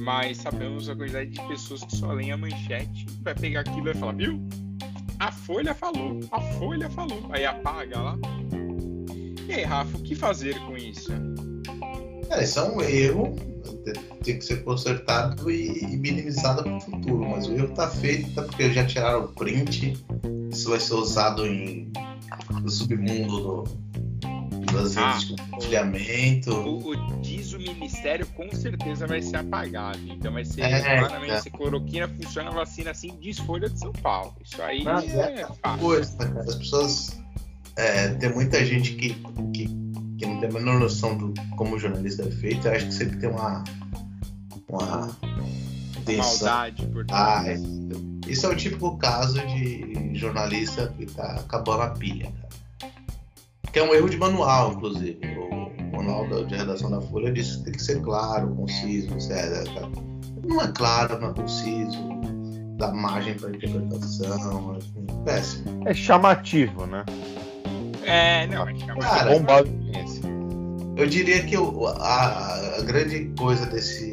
[0.00, 3.92] mas sabemos a quantidade de pessoas que só leem a manchete, vai pegar aquilo e
[3.92, 4.40] vai falar, viu?
[5.22, 8.18] a Folha falou, a Folha falou, aí apaga lá.
[9.48, 11.12] E aí, Rafa, o que fazer com isso?
[12.28, 13.36] É, isso é um erro,
[14.24, 18.48] tem que ser consertado e minimizado para o futuro, mas o erro está feito, até
[18.48, 19.92] porque já tiraram o print,
[20.50, 21.92] isso vai ser usado em,
[22.50, 26.52] no submundo do, das ah, redes de compartilhamento.
[26.52, 31.32] O, o, diz o Ministério com certeza vai ser apagado, então vai ser é, claramente,
[31.32, 31.40] é.
[31.40, 35.42] se cloroquina funciona a vacina assim, diz Folha de São Paulo, isso aí mas é,
[35.42, 35.78] é fácil.
[35.80, 37.20] Coisa, as pessoas,
[37.76, 39.14] é, tem muita gente que,
[39.54, 39.82] que
[40.22, 42.94] que não tem a menor noção do como o jornalista é feito, eu acho que
[42.94, 43.64] sempre tem uma.
[44.68, 45.10] uma
[46.04, 47.54] Maldade por ah, é.
[48.26, 52.92] Isso é o típico caso de jornalista que tá acabando a pilha, cara.
[53.72, 55.18] Que é um erro de manual, inclusive.
[55.38, 59.66] O manual de redação da Folha diz que tem que ser claro, conciso, etc.
[60.44, 61.98] Não é claro, não é conciso,
[62.76, 65.88] dá margem para interpretação, enfim, péssimo.
[65.88, 67.04] É chamativo, né?
[68.04, 69.00] É, não, é chamativo.
[69.00, 69.82] Cara, Bombado
[70.96, 74.11] eu diria que o, a, a, grande coisa desse,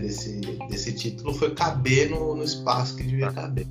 [0.00, 3.66] desse, desse título foi caber no, no espaço que devia caber.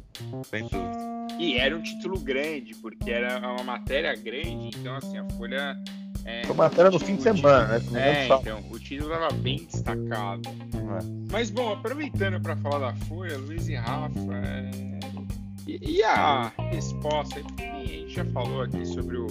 [0.50, 1.10] Sem dúvida.
[1.39, 5.78] E era um título grande, porque era uma matéria grande, então assim, a Folha.
[6.26, 8.24] É, Foi matéria no fim de semana, né?
[8.24, 10.50] É, então, o título estava bem destacado.
[10.50, 11.32] É.
[11.32, 14.72] Mas bom, aproveitando para falar da Folha, Luiz e Rafa, é...
[15.65, 17.39] e, e, a resposta?
[17.39, 19.28] A gente já falou aqui sobre o,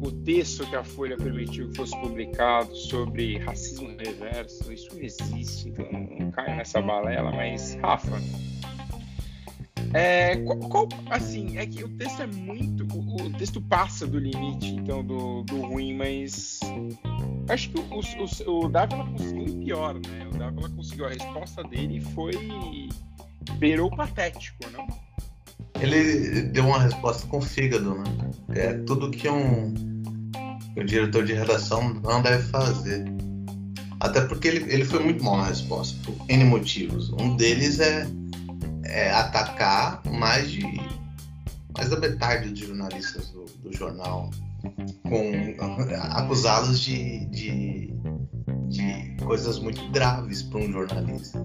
[0.00, 5.68] o texto que a Folha permitiu que fosse publicado sobre racismo reverso, isso não existe,
[5.68, 8.20] então não caio nessa balela, mas Rafa,
[9.94, 14.18] é, qual, qual, assim, é que o texto é muito, o, o texto passa do
[14.18, 16.60] limite, então, do, do ruim, mas
[17.48, 20.28] acho que o, o, o Dávila conseguiu ir pior, né?
[20.32, 22.32] O Dávila conseguiu, a resposta dele foi
[23.58, 24.86] beirou patético, não?
[25.80, 28.04] ele deu uma resposta com fígado, né?
[28.50, 29.72] É tudo que um,
[30.78, 33.04] um diretor de redação não deve fazer.
[34.00, 37.10] Até porque ele, ele foi muito mal na resposta, por N motivos.
[37.10, 38.06] Um deles é,
[38.84, 40.62] é atacar mais de
[41.78, 44.30] mais da metade dos jornalistas do, do jornal,
[45.04, 45.54] com
[46.10, 47.94] acusá-los de, de,
[48.68, 51.44] de coisas muito graves para um jornalista.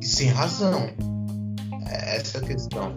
[0.00, 0.88] E sem razão
[1.88, 2.94] é essa a questão.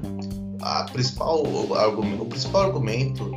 [0.62, 3.32] A principal, o, o principal argumento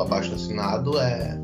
[0.00, 1.38] abaixo assinado é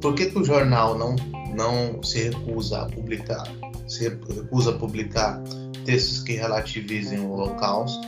[0.00, 1.16] por que, que o jornal não,
[1.54, 3.44] não se recusa a publicar,
[3.86, 5.42] se recusa a publicar
[5.84, 8.06] textos que relativizem o Holocausto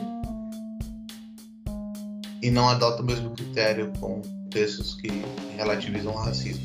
[2.43, 5.09] e não adota o mesmo critério com textos que
[5.57, 6.65] relativizam o racismo.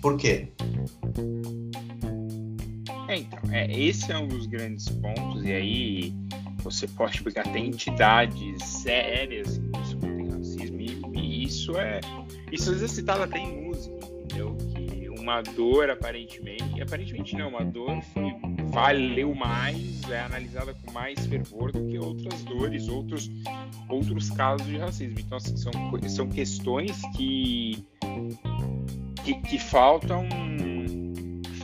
[0.00, 0.48] Por quê?
[3.08, 6.14] É, então, é, esse é um dos grandes pontos, e aí
[6.58, 12.00] você pode pegar até entidades sérias que discutem racismo, e, e, isso é.
[12.54, 14.56] Isso às vezes é citado até em música, entendeu?
[14.76, 18.32] Que uma dor, aparentemente, aparentemente não, uma dor foi,
[18.70, 23.28] valeu mais, é analisada com mais fervor do que outras dores, outros,
[23.88, 25.18] outros casos de racismo.
[25.18, 25.72] Então, assim, são,
[26.08, 27.84] são questões que,
[29.24, 30.28] que, que faltam,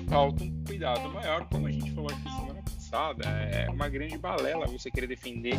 [0.09, 4.67] faltam um cuidado maior, como a gente falou aqui semana passada, é uma grande balela
[4.67, 5.55] você querer defender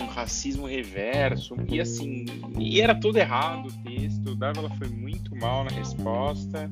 [0.00, 1.56] um racismo reverso.
[1.68, 2.26] E assim,
[2.58, 4.30] e era tudo errado o texto.
[4.30, 6.70] O Dávila foi muito mal na resposta.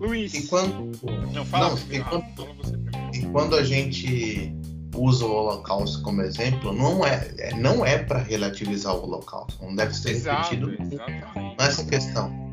[0.00, 0.34] Luiz.
[0.34, 0.90] Enquanto.
[1.32, 3.10] Não, fala, não, enquanto, fala você primeiro.
[3.14, 4.54] Enquanto a gente
[4.94, 9.62] usa o Holocausto como exemplo, não é, é não é para relativizar o Holocausto.
[9.64, 10.94] Não deve ser Exato, repetido.
[10.94, 11.56] Exatamente.
[11.58, 12.48] Nessa questão.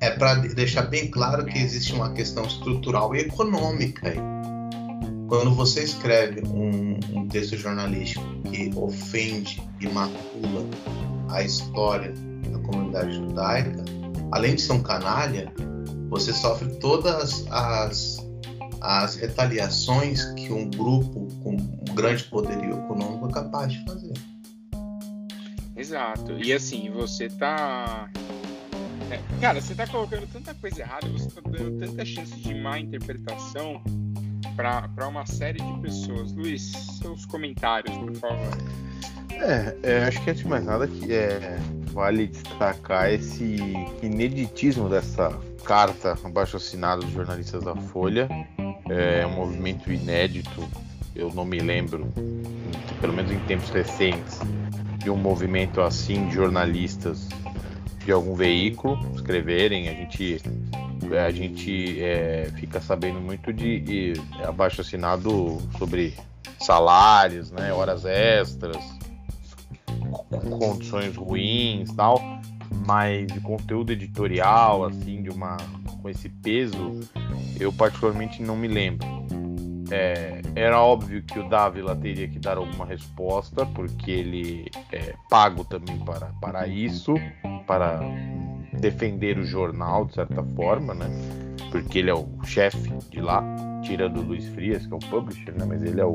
[0.00, 4.18] É para deixar bem claro que existe uma questão estrutural e econômica aí
[5.32, 10.62] quando você escreve um, um, texto jornalístico que ofende e macula
[11.30, 12.12] a história
[12.50, 13.82] da comunidade judaica,
[14.30, 15.50] além de ser um canalha,
[16.10, 18.18] você sofre todas as,
[18.82, 24.12] as retaliações que um grupo com um grande poderio econômico é capaz de fazer.
[25.74, 26.32] Exato.
[26.44, 28.10] E assim, você tá.
[29.10, 32.78] É, cara, você tá colocando tanta coisa errada, você tá dando tanta chance de má
[32.78, 33.82] interpretação
[34.62, 36.32] para uma série de pessoas.
[36.32, 36.70] Luiz,
[37.00, 38.58] seus comentários, por favor.
[39.32, 41.58] É, é, acho que antes de mais nada que é,
[41.92, 43.56] vale destacar esse
[44.02, 48.28] ineditismo dessa carta abaixo assinada dos jornalistas da Folha.
[48.88, 50.68] É um movimento inédito,
[51.16, 52.12] eu não me lembro,
[53.00, 54.38] pelo menos em tempos recentes,
[54.98, 57.28] de um movimento assim de jornalistas
[58.04, 59.88] de algum veículo escreverem.
[59.88, 60.40] A gente
[61.24, 64.12] a gente é, fica sabendo muito de, de
[64.44, 66.14] abaixo assinado sobre
[66.60, 68.76] salários, né, horas extras,
[70.58, 72.20] condições ruins tal,
[72.86, 75.56] mas de conteúdo editorial, assim, de uma
[76.00, 77.00] com esse peso,
[77.58, 79.06] eu particularmente não me lembro.
[79.90, 85.64] É, era óbvio que o Dávila teria que dar alguma resposta, porque ele é pago
[85.64, 87.14] também para, para isso,
[87.66, 88.00] para
[88.72, 91.06] defender o jornal, de certa forma, né?
[91.70, 93.42] Porque ele é o chefe de lá,
[93.82, 95.64] tirando o Luiz Frias, que é o publisher, né?
[95.66, 96.14] Mas ele é o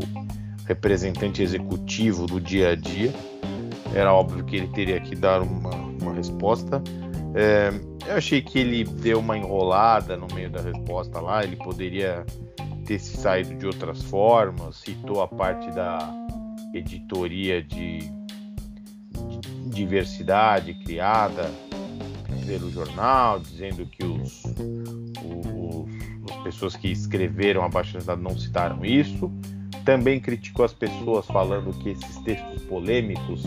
[0.66, 3.14] representante executivo do dia a dia.
[3.94, 6.82] Era óbvio que ele teria que dar uma, uma resposta.
[7.34, 7.72] É,
[8.08, 12.26] eu achei que ele deu uma enrolada no meio da resposta lá, ele poderia
[12.86, 16.00] ter se saído de outras formas, citou a parte da
[16.74, 21.52] editoria de, de diversidade criada
[22.48, 28.84] pelo jornal, dizendo que os, os, as pessoas que escreveram a baixa necessidade não citaram
[28.86, 29.30] isso.
[29.84, 33.44] Também criticou as pessoas falando que esses textos polêmicos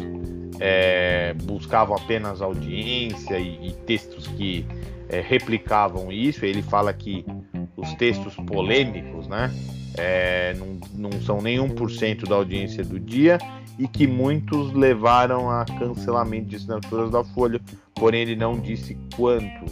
[0.59, 4.67] é, buscavam apenas audiência e, e textos que
[5.09, 6.45] é, replicavam isso.
[6.45, 7.25] Ele fala que
[7.77, 9.51] os textos polêmicos, né,
[9.97, 13.39] é, não, não são nem 1% da audiência do dia
[13.79, 17.61] e que muitos levaram a cancelamento de assinaturas da Folha,
[17.95, 19.65] porém ele não disse quanto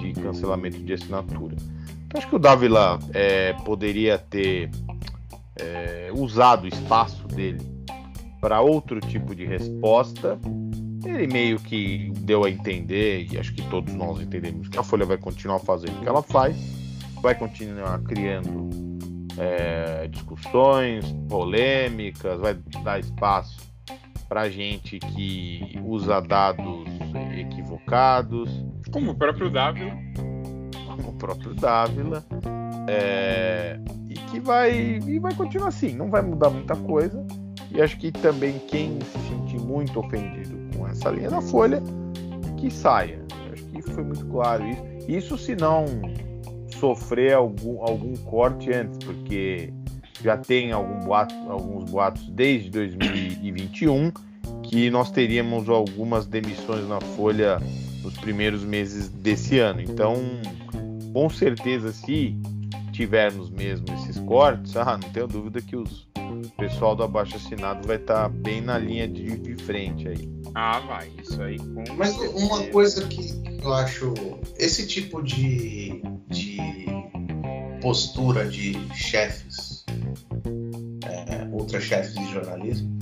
[0.00, 1.56] de cancelamento de assinatura.
[2.06, 4.70] Então, acho que o Davila é, poderia ter
[5.56, 7.60] é, usado o espaço dele
[8.40, 10.38] para outro tipo de resposta.
[11.04, 15.04] Ele meio que deu a entender, e acho que todos nós entendemos, que a Folha
[15.04, 16.56] vai continuar fazendo o que ela faz,
[17.20, 18.91] vai continuar criando
[19.38, 23.72] é, discussões, polêmicas, vai dar espaço
[24.28, 26.88] para gente que usa dados
[27.38, 28.64] equivocados.
[28.90, 29.92] Como o próprio Dávila.
[30.86, 32.24] Como o próprio Dávila.
[32.88, 37.24] É, e que vai, e vai continuar assim, não vai mudar muita coisa.
[37.70, 41.82] E acho que também quem se sentir muito ofendido com essa linha da Folha,
[42.58, 43.22] que saia.
[43.52, 44.92] Acho que foi muito claro isso.
[45.08, 45.84] Isso se não
[46.82, 49.72] sofrer algum, algum corte antes, porque
[50.20, 54.10] já tem algum boato, alguns boatos desde 2021
[54.64, 57.60] que nós teríamos algumas demissões na Folha
[58.02, 59.80] nos primeiros meses desse ano.
[59.80, 60.16] Então,
[61.12, 62.36] com certeza, se
[62.90, 67.86] tivermos mesmo esses cortes, ah, não tenho dúvida que os, o pessoal do abaixo assinado
[67.86, 70.28] vai estar tá bem na linha de, de frente aí.
[70.52, 71.58] Ah, vai, isso aí.
[71.96, 74.12] Mas uma coisa que eu acho,
[74.58, 76.51] esse tipo de, de
[77.82, 79.84] postura de chefes,
[81.04, 82.96] é, ultra chefes de jornalismo,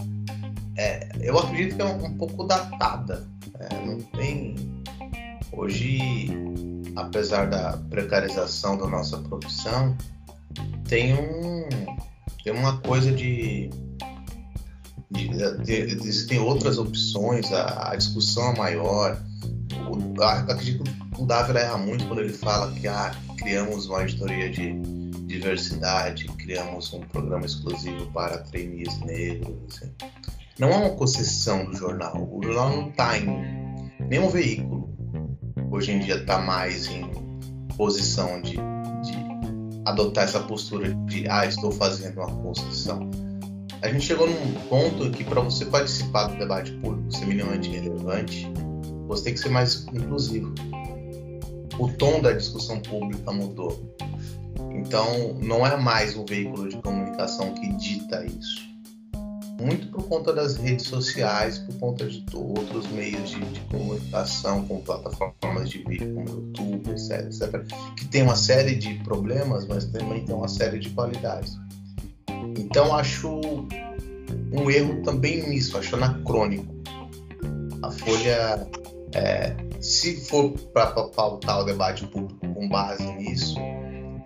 [0.77, 3.29] é, eu acredito que é um, um pouco datada.
[3.59, 4.57] É, não tem.
[5.53, 6.31] Hoje,
[6.97, 9.97] apesar da precarização da nossa profissão,
[10.89, 11.69] tem um
[12.43, 13.69] tem uma coisa de,
[15.69, 19.23] existem outras opções, a, a discussão é maior.
[19.91, 24.51] O, acredito que o Davi erra muito quando ele fala que ah, criamos uma editoria
[24.51, 24.75] de
[25.27, 29.57] diversidade, criamos um programa exclusivo para trainees negros.
[29.69, 29.91] Assim.
[30.59, 32.29] Não é uma concessão do jornal.
[32.31, 33.27] O jornal não está em
[34.09, 34.91] nenhum veículo.
[35.71, 37.11] Hoje em dia está mais em
[37.77, 43.09] posição de, de adotar essa postura de ah, estou fazendo uma concessão.
[43.81, 48.47] A gente chegou num ponto que para você participar do debate público, ser minimamente relevante,
[49.07, 50.53] você tem que ser mais inclusivo.
[51.81, 53.97] O tom da discussão pública mudou.
[54.75, 58.69] Então, não é mais um veículo de comunicação que dita isso.
[59.59, 64.83] Muito por conta das redes sociais, por conta de outros meios de, de comunicação, como
[64.83, 67.67] plataformas de vídeo como YouTube, etc, etc,
[67.97, 71.59] que tem uma série de problemas, mas também tem uma série de qualidades.
[72.59, 73.41] Então, acho
[74.53, 76.75] um erro também nisso, acho anacrônico.
[77.83, 78.69] A Folha,
[79.15, 79.57] é,
[80.01, 83.57] se for para pautar o debate público com base nisso,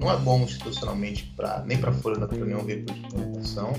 [0.00, 3.72] não é bom institucionalmente pra, nem para a Folha, para nenhum veículo de comunicação.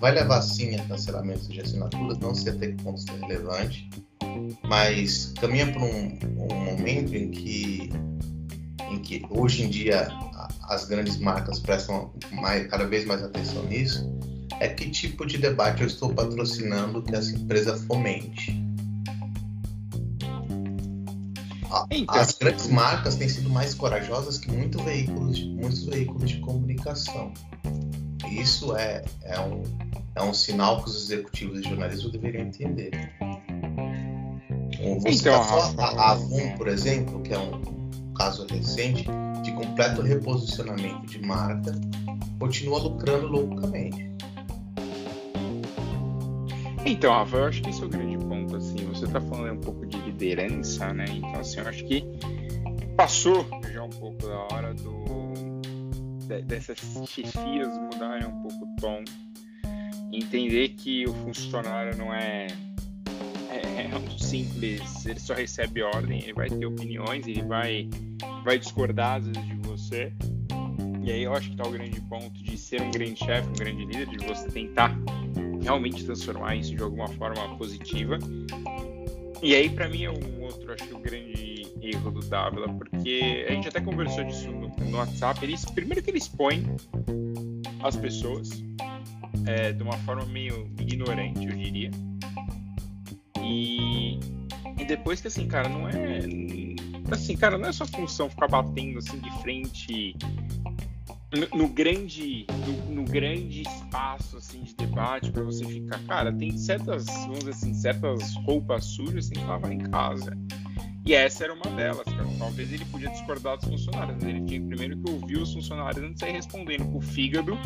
[0.00, 3.90] Vai levar sim a cancelamento de assinaturas, não sei até que ponto isso é relevante,
[4.64, 7.90] mas caminha para um, um, momento em que,
[8.90, 10.08] em que hoje em dia
[10.62, 14.10] as grandes marcas prestam mais, cada vez mais atenção nisso,
[14.58, 18.65] é que tipo de debate eu estou patrocinando que essa empresa fomente.
[21.90, 22.14] Então.
[22.16, 27.32] As grandes marcas têm sido mais corajosas que muitos veículos, muitos veículos de comunicação.
[28.30, 29.62] Isso é, é, um,
[30.14, 33.12] é um sinal que os executivos de jornalismo deveriam entender.
[35.00, 35.42] Você então,
[35.78, 39.06] a, Avon, por exemplo, que é um caso recente
[39.42, 41.72] de completo reposicionamento de marca,
[42.38, 44.10] continua lucrando loucamente.
[46.84, 49.60] Então, Rafa, eu acho que esse é o grande ponto, assim, você tá falando um
[49.60, 49.85] pouco
[50.16, 51.04] liderança, né?
[51.08, 52.04] Então, assim, eu acho que
[52.96, 54.96] passou já um pouco da hora do
[56.44, 59.04] dessas chefias mudarem um pouco o tom,
[60.12, 62.48] entender que o funcionário não é
[63.48, 67.88] é, é um simples, ele só recebe ordem, ele vai ter opiniões, ele vai
[68.42, 70.12] vai discordar às vezes de você.
[71.04, 73.52] E aí eu acho que tá o grande ponto de ser um grande chefe, um
[73.52, 74.98] grande líder, de você tentar
[75.62, 78.18] realmente transformar isso de alguma forma positiva.
[79.46, 83.46] E aí, para mim, é um outro, acho que o grande erro do Dávila, porque
[83.48, 85.38] a gente até conversou disso no, no WhatsApp.
[85.44, 86.66] Eles, primeiro que ele expõe
[87.80, 88.50] as pessoas
[89.46, 91.92] é, de uma forma meio ignorante, eu diria.
[93.40, 94.18] E,
[94.80, 96.22] e depois que, assim, cara, não é.
[97.12, 100.16] Assim, cara, não é sua função ficar batendo assim de frente
[101.54, 107.06] no, grande no, no, grande espaço assim de debate para você ficar cara tem certas
[107.06, 110.36] vamos dizer assim certas roupas sujas tem que lavar em casa.
[111.04, 112.26] E essa era uma delas cara.
[112.38, 116.14] talvez ele podia discordar dos funcionários mas ele tinha primeiro que ouvir os funcionários antes
[116.14, 117.58] de sair respondendo com o fígado.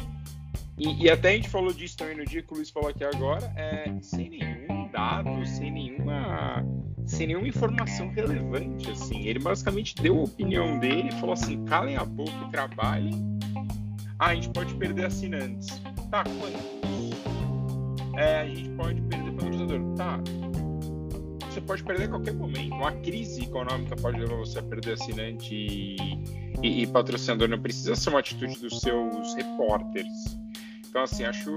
[0.78, 3.04] E, e, até a gente falou disso também no dia que o Luiz falou aqui
[3.04, 6.64] agora é sem nenhum dado sem nenhuma
[7.06, 9.26] sem nenhuma informação relevante assim.
[9.26, 13.39] Ele basicamente deu a opinião dele falou assim calem a boca e trabalhem
[14.20, 15.80] ah, a gente pode perder assinantes.
[16.10, 16.80] Tá, quantos?
[18.18, 19.94] É, a gente pode perder patrocinador.
[19.96, 20.20] Tá.
[21.48, 22.74] Você pode perder a qualquer momento.
[22.74, 25.96] Uma crise econômica pode levar você a perder assinante e,
[26.62, 27.48] e, e patrocinador.
[27.48, 30.38] Não precisa ser uma atitude dos seus repórteres.
[30.86, 31.50] Então, assim, acho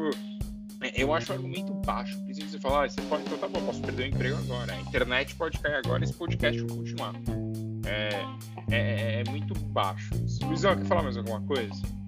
[0.96, 2.18] eu acho o argumento baixo.
[2.24, 4.72] Precisa você falar, ah, você pode, então tá bom, posso perder o emprego agora.
[4.72, 7.14] A internet pode cair agora, esse podcast vai continuar.
[7.86, 8.10] É,
[8.72, 10.14] é, é muito baixo.
[10.44, 12.03] Luizão, quer falar mais alguma coisa?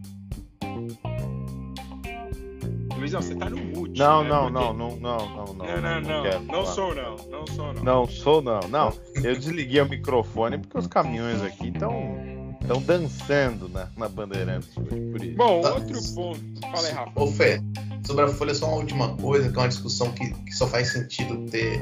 [2.97, 3.99] Luizão, você tá no mute.
[3.99, 4.29] Não, né?
[4.29, 4.53] não, Porque...
[4.53, 5.53] não, não, não, não, não.
[5.53, 6.23] Não, não, não.
[6.23, 7.15] Não, não sou, não.
[7.29, 7.83] Não sou, não.
[7.83, 8.59] Não sou, não.
[8.69, 14.69] Não, eu desliguei o microfone porque os caminhões aqui estão estão dançando na, na Bandeirantes
[14.73, 15.35] por isso.
[15.35, 16.39] Bom, outro ponto.
[16.61, 17.11] Fala aí, Rafa.
[17.15, 17.61] Ô, Fê,
[18.05, 20.91] sobre a Folha, só uma última coisa, que é uma discussão que, que só faz
[20.91, 21.79] sentido ter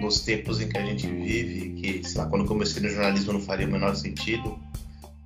[0.00, 3.40] nos tempos em que a gente vive, que, sei lá, quando comecei no jornalismo não
[3.40, 4.58] faria o menor sentido,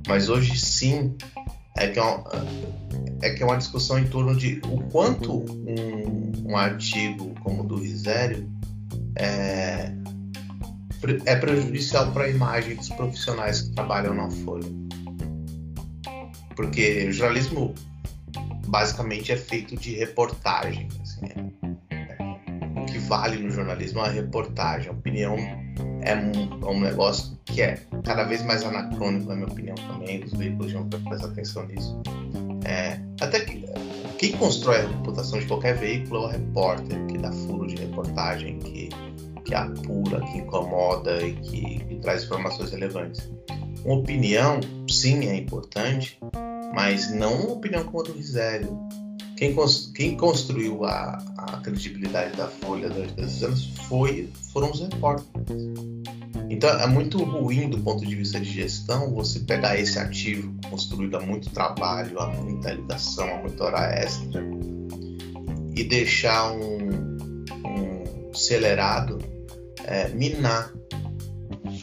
[0.06, 1.16] mas hoje sim
[1.76, 2.24] é que é uma,
[3.22, 7.66] é, que é uma discussão em torno de o quanto um, um artigo como o
[7.66, 8.50] do Risério
[9.16, 9.92] é,
[11.24, 14.68] é prejudicial para a imagem dos profissionais que trabalham na Folha.
[16.54, 17.74] Porque o jornalismo
[18.68, 20.88] basicamente é feito de reportagem.
[21.02, 21.26] Assim,
[21.90, 24.88] é, o que vale no jornalismo é a reportagem.
[24.88, 25.36] A opinião
[26.06, 30.22] é um, é um negócio que é cada vez mais anacrônico, na minha opinião, também.
[30.22, 32.00] Os veículos vão prestar atenção nisso.
[32.64, 33.64] É, até que
[34.18, 38.58] quem constrói a reputação de qualquer veículo é o repórter, que dá furo de reportagem,
[38.60, 38.88] que,
[39.44, 43.28] que apura, que incomoda e que, que traz informações relevantes.
[43.84, 46.18] Uma opinião, sim, é importante,
[46.72, 48.78] mas não uma opinião como a do Risério.
[49.36, 49.54] Quem,
[49.94, 55.62] quem construiu a, a credibilidade da Folha durante esses anos foi, foram os repórteres.
[56.48, 61.16] Então é muito ruim do ponto de vista de gestão você pegar esse ativo construído
[61.16, 64.42] há muito trabalho, há muita ligação, há muita hora extra
[65.74, 69.18] e deixar um, um acelerado
[69.84, 70.72] é, minar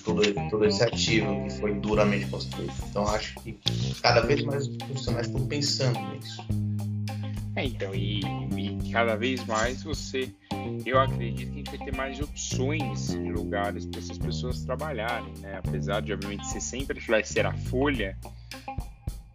[0.03, 2.73] todo, todo esse ativo que foi duramente construído.
[2.89, 3.59] Então acho que
[4.01, 6.41] cada vez mais os profissionais estão pensando nisso.
[7.63, 8.19] É, então, e,
[8.57, 10.29] e, cada vez mais você,
[10.85, 15.33] eu acredito que a gente vai ter mais opções de lugares para essas pessoas trabalharem,
[15.39, 15.61] né?
[15.65, 18.17] Apesar de, obviamente, ser sempre vai ser a folha,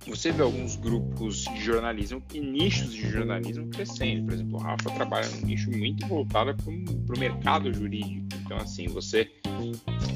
[0.08, 4.24] você vê alguns grupos de jornalismo e nichos de jornalismo crescendo.
[4.24, 8.26] Por exemplo, o Rafa trabalha num nicho muito voltado para o mercado jurídico.
[8.44, 9.30] Então, assim, você.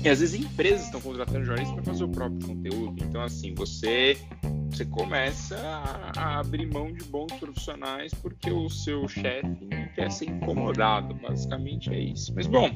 [0.03, 3.05] E às vezes empresas estão contratando jornalistas para fazer o próprio conteúdo.
[3.05, 4.17] Então, assim, você
[4.71, 5.57] você começa
[6.17, 11.15] a, abrir mão de bons profissionais porque o seu chefe não quer ser incomodado.
[11.15, 12.35] Basicamente é isso.
[12.35, 12.71] Mas bom,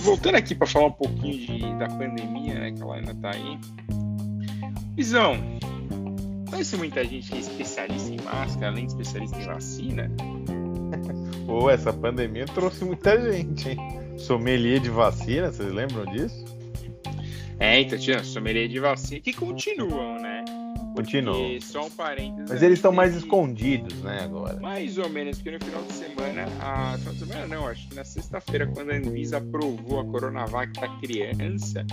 [0.00, 3.58] voltando aqui para falar um pouquinho de, da pandemia, né, que ela ainda está aí.
[4.98, 5.36] Visão,
[6.50, 10.10] conhece muita gente que é especialista em máscara, além de especialista em vacina?
[11.46, 13.78] Pô, essa pandemia trouxe muita gente, hein?
[14.18, 16.44] Sommelier de vacina, vocês lembram disso?
[17.60, 20.44] É, então tinha sommelier de vacina que continuam, né?
[21.02, 21.60] Continuam.
[21.60, 22.50] Só um parênteses.
[22.50, 24.58] Mas eles estão mais escondidos, né, agora?
[24.60, 27.94] Mais ou menos, porque no final de semana, a final de semana não, acho que
[27.94, 31.86] na sexta-feira, quando a Anvisa aprovou a Coronavac para criança,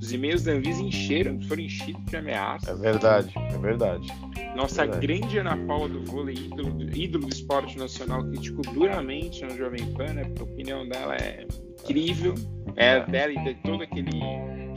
[0.00, 2.68] os e-mails da Anvisa encheram, foram enchidos de ameaças.
[2.68, 4.08] É verdade, é verdade.
[4.56, 5.06] Nossa Verdade.
[5.06, 10.14] grande Ana Paula do vôlei, ídolo, ídolo do esporte nacional, criticou duramente no Jovem Pan,
[10.14, 10.24] né?
[10.24, 11.46] Porque a opinião dela é
[11.82, 12.34] incrível.
[12.76, 14.10] É dela e de todo aquele,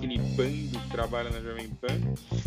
[0.01, 1.87] aquele bando que trabalha na Jovem Pan.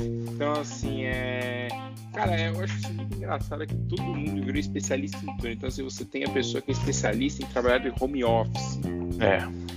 [0.01, 1.69] Então, assim, é.
[2.13, 5.49] Cara, eu acho isso muito engraçado é que todo mundo virou especialista em tudo.
[5.49, 8.81] Então, se você tem a pessoa que é especialista em trabalhar de home office.
[9.21, 9.75] É.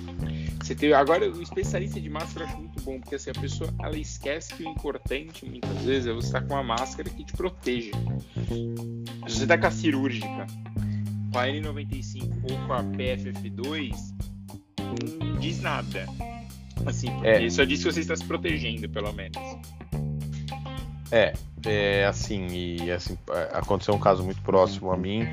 [0.63, 3.73] Você tem, agora, o especialista de máscara eu acho muito bom, porque assim, a pessoa
[3.79, 7.33] ela esquece que o importante, muitas vezes, é você estar com uma máscara que te
[7.33, 7.91] proteja.
[9.27, 10.47] Se você está com a cirúrgica,
[11.31, 13.91] com a N95 ou com a PFF2,
[15.23, 16.05] não diz nada.
[16.85, 17.49] Assim, é.
[17.49, 19.37] só diz que você está se protegendo, pelo menos.
[21.11, 21.33] É,
[21.65, 23.17] é assim, e assim,
[23.53, 25.27] aconteceu um caso muito próximo a mim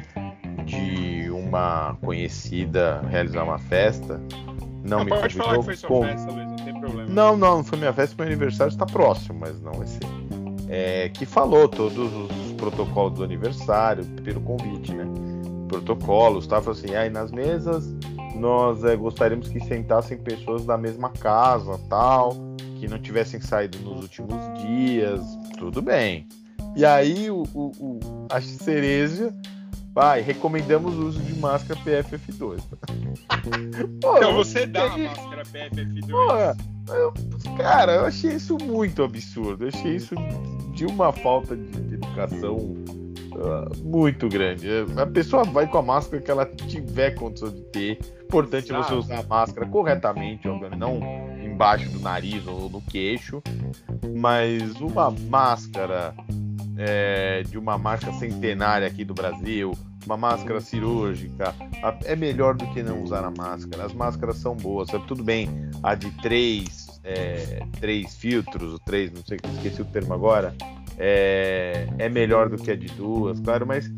[0.64, 4.20] de uma conhecida realizar uma festa
[4.84, 6.02] não, não me pode falar que foi sua com...
[6.02, 7.08] festa, Luiz, não tem problema.
[7.08, 10.00] Não, não, não foi minha festa, meu aniversário está próximo, mas não vai ser.
[10.68, 15.06] É, que falou todos os protocolos do aniversário, pelo convite, né?
[15.68, 16.60] Protocolos, tá?
[16.60, 17.96] Falou assim, aí nas mesas
[18.34, 22.36] nós é, gostaríamos que sentassem pessoas da mesma casa, tal,
[22.78, 25.20] que não tivessem saído nos últimos dias,
[25.58, 26.26] tudo bem.
[26.76, 29.32] E aí o, o, o a cereja
[29.94, 32.60] Vai, recomendamos o uso de máscara PFF2.
[34.02, 36.10] Pô, então você dá a máscara PFF2.
[36.10, 37.14] Pô, eu,
[37.56, 39.64] cara, eu achei isso muito absurdo.
[39.64, 40.16] Eu achei isso
[40.74, 43.03] de uma falta de educação uh,
[43.82, 44.68] muito grande.
[44.96, 47.98] A pessoa vai com a máscara que ela tiver condição de ter.
[48.24, 51.00] Importante é você usar a máscara corretamente, não
[51.42, 53.42] embaixo do nariz ou no queixo.
[54.16, 56.14] Mas uma máscara
[56.76, 59.72] é, de uma marca centenária aqui do Brasil,
[60.04, 61.54] uma máscara cirúrgica,
[62.04, 63.84] é melhor do que não usar a máscara.
[63.84, 65.06] As máscaras são boas, sabe?
[65.06, 65.48] tudo bem.
[65.82, 70.54] A de três, é, três filtros, o três, não sei, esqueci o termo agora,
[70.98, 73.90] é, é melhor do que a de duas, claro, mas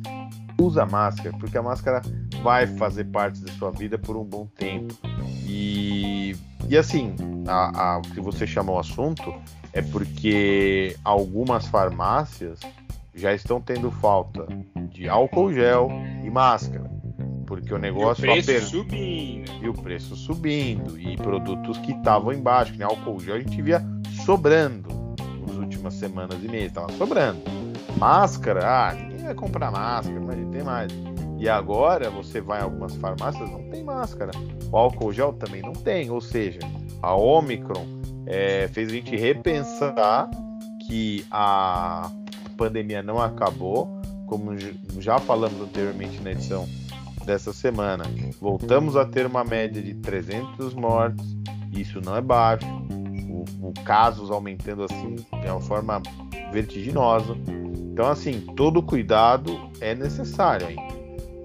[0.61, 2.03] usa a máscara, porque a máscara
[2.43, 4.95] vai fazer parte da sua vida por um bom tempo.
[5.47, 6.35] E,
[6.69, 7.15] e assim,
[7.47, 9.35] a, a, o que você chamou o assunto
[9.73, 12.61] é porque algumas farmácias
[13.15, 14.47] já estão tendo falta
[14.91, 15.91] de álcool gel
[16.25, 16.91] e máscara.
[17.47, 18.27] Porque o negócio.
[18.27, 18.63] E o preço aper...
[18.63, 19.53] subindo.
[19.63, 20.99] E o preço subindo.
[20.99, 23.81] E produtos que estavam embaixo, que nem álcool gel a gente via
[24.25, 25.06] sobrando
[25.87, 26.69] últimas semanas e meses.
[26.69, 27.41] Estava sobrando.
[27.97, 30.93] Máscara, ah, ninguém vai comprar máscara, mas tem mais.
[31.39, 34.33] E agora você vai em algumas farmácias, não tem máscara.
[34.71, 36.11] O álcool gel também não tem.
[36.11, 36.61] Ou seja,
[37.03, 37.87] a Omicron
[38.27, 40.31] é, fez a gente repensar
[40.87, 42.11] que a
[42.57, 44.57] pandemia não acabou, como
[44.99, 46.67] já falamos anteriormente na edição
[47.25, 48.05] dessa semana.
[48.41, 51.37] Voltamos a ter uma média de 300 mortes,
[51.73, 52.67] isso não é baixo.
[53.61, 56.03] O, casos aumentando assim de uma forma
[56.53, 57.37] vertiginosa.
[57.93, 60.97] Então, assim, todo cuidado é necessário ainda.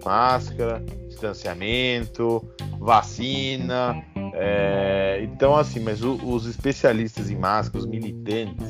[0.03, 2.43] Máscara, distanciamento,
[2.79, 8.67] vacina, é, então, assim, mas o, os especialistas em máscaras, os militantes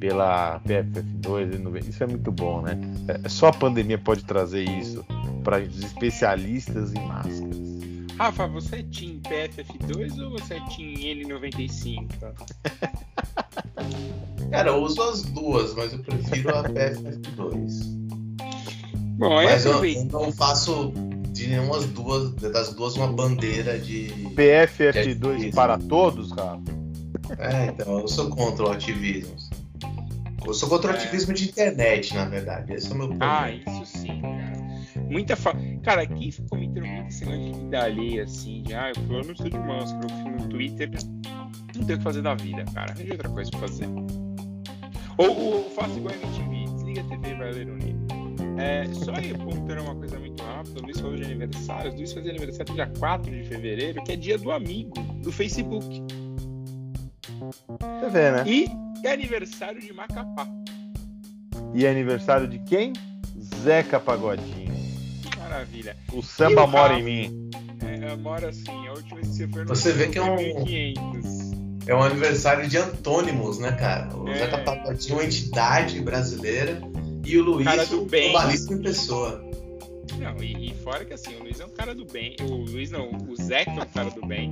[0.00, 2.78] pela PFF2, isso é muito bom, né?
[3.06, 5.04] É, só a pandemia pode trazer isso
[5.44, 7.65] para os especialistas em máscaras.
[8.18, 12.08] Rafa, você é Team PFF2 ou você é Team N95?
[14.50, 17.94] Cara, eu uso as duas, mas eu prefiro a PFF2.
[19.18, 20.92] Bom, mas eu, eu não faço
[21.32, 24.06] de nenhuma duas, das duas uma bandeira de.
[24.34, 26.58] PFF2 de para todos, cara.
[27.38, 29.36] É, então, eu sou contra o ativismo.
[30.46, 30.98] Eu sou contra o é.
[30.98, 32.72] ativismo de internet, na verdade.
[32.72, 33.22] Esse é o meu ponto.
[33.22, 34.22] Ah, isso sim.
[35.08, 35.54] Muita fa...
[35.82, 39.36] Cara, quem ficou me muito esse negócio de vida alheia, assim, de ah, eu não
[39.36, 40.90] sou de máscara, eu fui no Twitter,
[41.76, 42.92] não tem o que fazer da vida, cara.
[42.92, 43.86] Arranja outra coisa pra fazer.
[45.18, 48.06] Ou, ou faço igual a MTV, desliga a TV e vai ler um livro.
[48.58, 51.92] É, só aí apontando uma coisa muito rápida, o Luiz falou de aniversário.
[51.92, 56.02] O Luiz fazia aniversário dia 4 de fevereiro, que é dia do amigo, do Facebook.
[58.00, 58.44] Você vê, né?
[58.46, 58.66] E
[59.04, 60.48] é aniversário de Macapá.
[61.74, 62.92] E é aniversário de quem?
[63.38, 64.85] Zeca Pagodinho.
[65.56, 65.96] Maravilha.
[66.12, 67.50] O samba o mora Rafa, em mim.
[67.82, 68.86] É, mora assim.
[68.88, 70.36] A última vez que você foi no Você vê que é um.
[70.36, 71.46] 1500.
[71.86, 74.14] É um aniversário de antônimos, né, cara?
[74.14, 74.38] O é...
[74.38, 76.80] Zeca Pagodinho é uma entidade brasileira
[77.24, 78.34] e o Luiz, cara do bem.
[78.34, 79.42] em pessoa.
[80.18, 82.36] Não, e, e, fora que assim, o Luiz é um cara do bem.
[82.40, 84.50] O Luiz não, o Zeca é um cara do bem.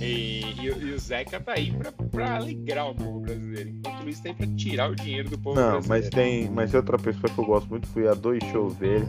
[0.00, 3.70] E, e, e o Zeca tá aí pra, pra, alegrar o povo brasileiro.
[3.70, 6.04] Enquanto o Luiz tá aí pra tirar o dinheiro do povo não, brasileiro.
[6.04, 6.50] Mas tem.
[6.50, 9.06] Mas outra pessoa que eu gosto muito fui a dois shows dele.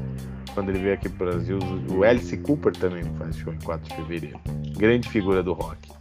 [0.53, 1.59] Quando ele veio aqui pro Brasil.
[1.91, 4.39] O Alice Cooper também faz show em 4 de fevereiro.
[4.77, 5.91] Grande figura do rock.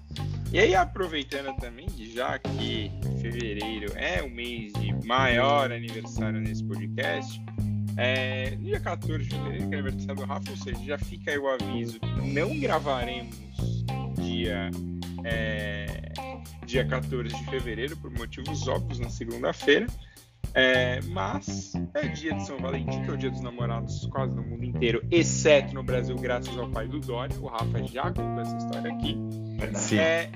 [0.52, 7.42] E aí, aproveitando também, já que fevereiro é o mês de maior aniversário nesse podcast.
[7.98, 11.38] É, dia 14 de fevereiro, que é aniversário do Rafa, ou seja, já fica aí
[11.38, 13.36] o aviso não gravaremos
[14.36, 14.70] dia,
[15.24, 16.12] é,
[16.66, 19.86] dia 14 de fevereiro, por motivos óbvios, na segunda-feira.
[20.54, 24.42] É, mas é dia de São Valentim, que é o dia dos namorados quase no
[24.42, 27.36] mundo inteiro, exceto no Brasil, graças ao pai do Dória.
[27.40, 29.18] O Rafa já contou essa história aqui.
[29.74, 29.98] Sim.
[29.98, 30.30] É,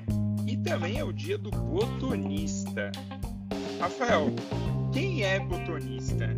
[0.46, 2.90] e também é o dia do botonista.
[3.78, 4.30] Rafael,
[4.92, 6.34] quem é botonista?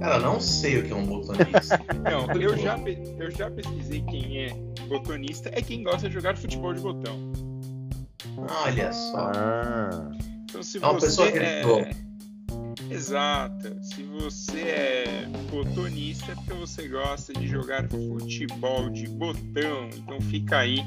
[0.00, 1.80] Cara, não sei o que é um botonista.
[2.08, 4.54] Não, eu já, pe- eu já pesquisei quem é
[4.88, 5.50] botonista.
[5.52, 7.32] É quem gosta de jogar futebol de botão.
[8.64, 9.32] Olha só.
[9.34, 10.10] Ah,
[10.44, 11.62] Então, se É você pessoa que é...
[12.90, 13.76] Exato.
[13.82, 19.90] Se você é botonista, é porque você gosta de jogar futebol de botão.
[19.96, 20.78] Então fica aí.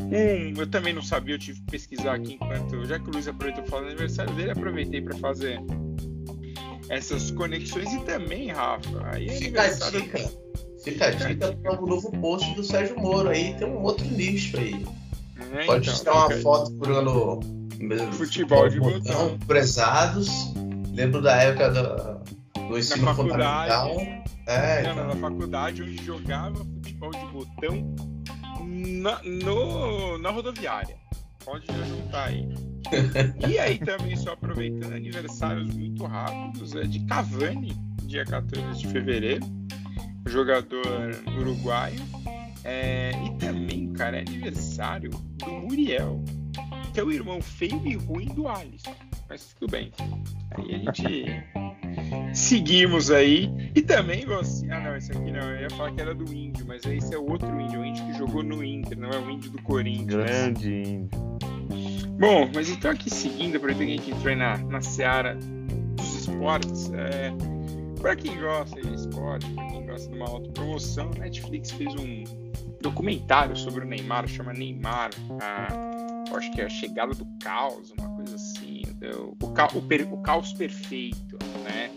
[0.00, 2.84] Um, eu também não sabia, eu tive que pesquisar aqui enquanto.
[2.86, 5.60] Já que o Luiz aproveitou para falar do aniversário dele, aproveitei para fazer
[6.88, 7.92] essas conexões.
[7.92, 10.30] E também, Rafa, aí é Fica a dica.
[10.84, 13.54] Fica a dica para o novo post do Sérgio Moro aí.
[13.54, 14.74] Tem um outro nicho aí.
[15.36, 15.64] né?
[15.66, 16.42] Pode Então, tirar uma aí.
[16.42, 17.40] foto procurando
[18.12, 19.38] Futebol de botão.
[19.46, 20.28] Prezados.
[20.94, 23.90] Lembro da época do, do ensino fundamental.
[24.46, 25.06] É, Não, então.
[25.08, 27.94] na faculdade onde jogava futebol de botão
[28.64, 30.96] na, no, na rodoviária.
[31.44, 32.48] Pode juntar aí.
[33.48, 39.44] E aí também, só aproveitando aniversários muito rápidos, é de Cavani, dia 14 de fevereiro,
[40.26, 40.86] jogador
[41.38, 42.00] uruguaio.
[42.64, 46.24] É, e também, cara, é aniversário do Muriel,
[46.92, 48.94] que é o irmão feio e ruim do Alisson.
[49.28, 49.92] Mas tudo bem.
[50.56, 51.44] Aí a gente
[52.34, 53.50] seguimos aí.
[53.74, 54.68] E também você.
[54.70, 55.42] Ah, não, esse aqui não.
[55.42, 58.14] Eu ia falar que era do índio, mas esse é outro índio, o índio que
[58.14, 60.06] jogou no Inter, não é o índio do Corinthians.
[60.06, 61.55] grande índio.
[62.18, 65.36] Bom, mas então aqui seguindo, aproveitando que a gente entrou na, na seara
[65.96, 67.30] dos esportes, é,
[68.00, 72.24] para quem gosta de esporte, para quem gosta de uma autopromoção, a Netflix fez um
[72.80, 75.10] documentário sobre o Neymar, chama Neymar,
[75.42, 78.82] a, acho que é a chegada do caos, uma coisa assim,
[79.18, 81.90] o, o o caos perfeito, né?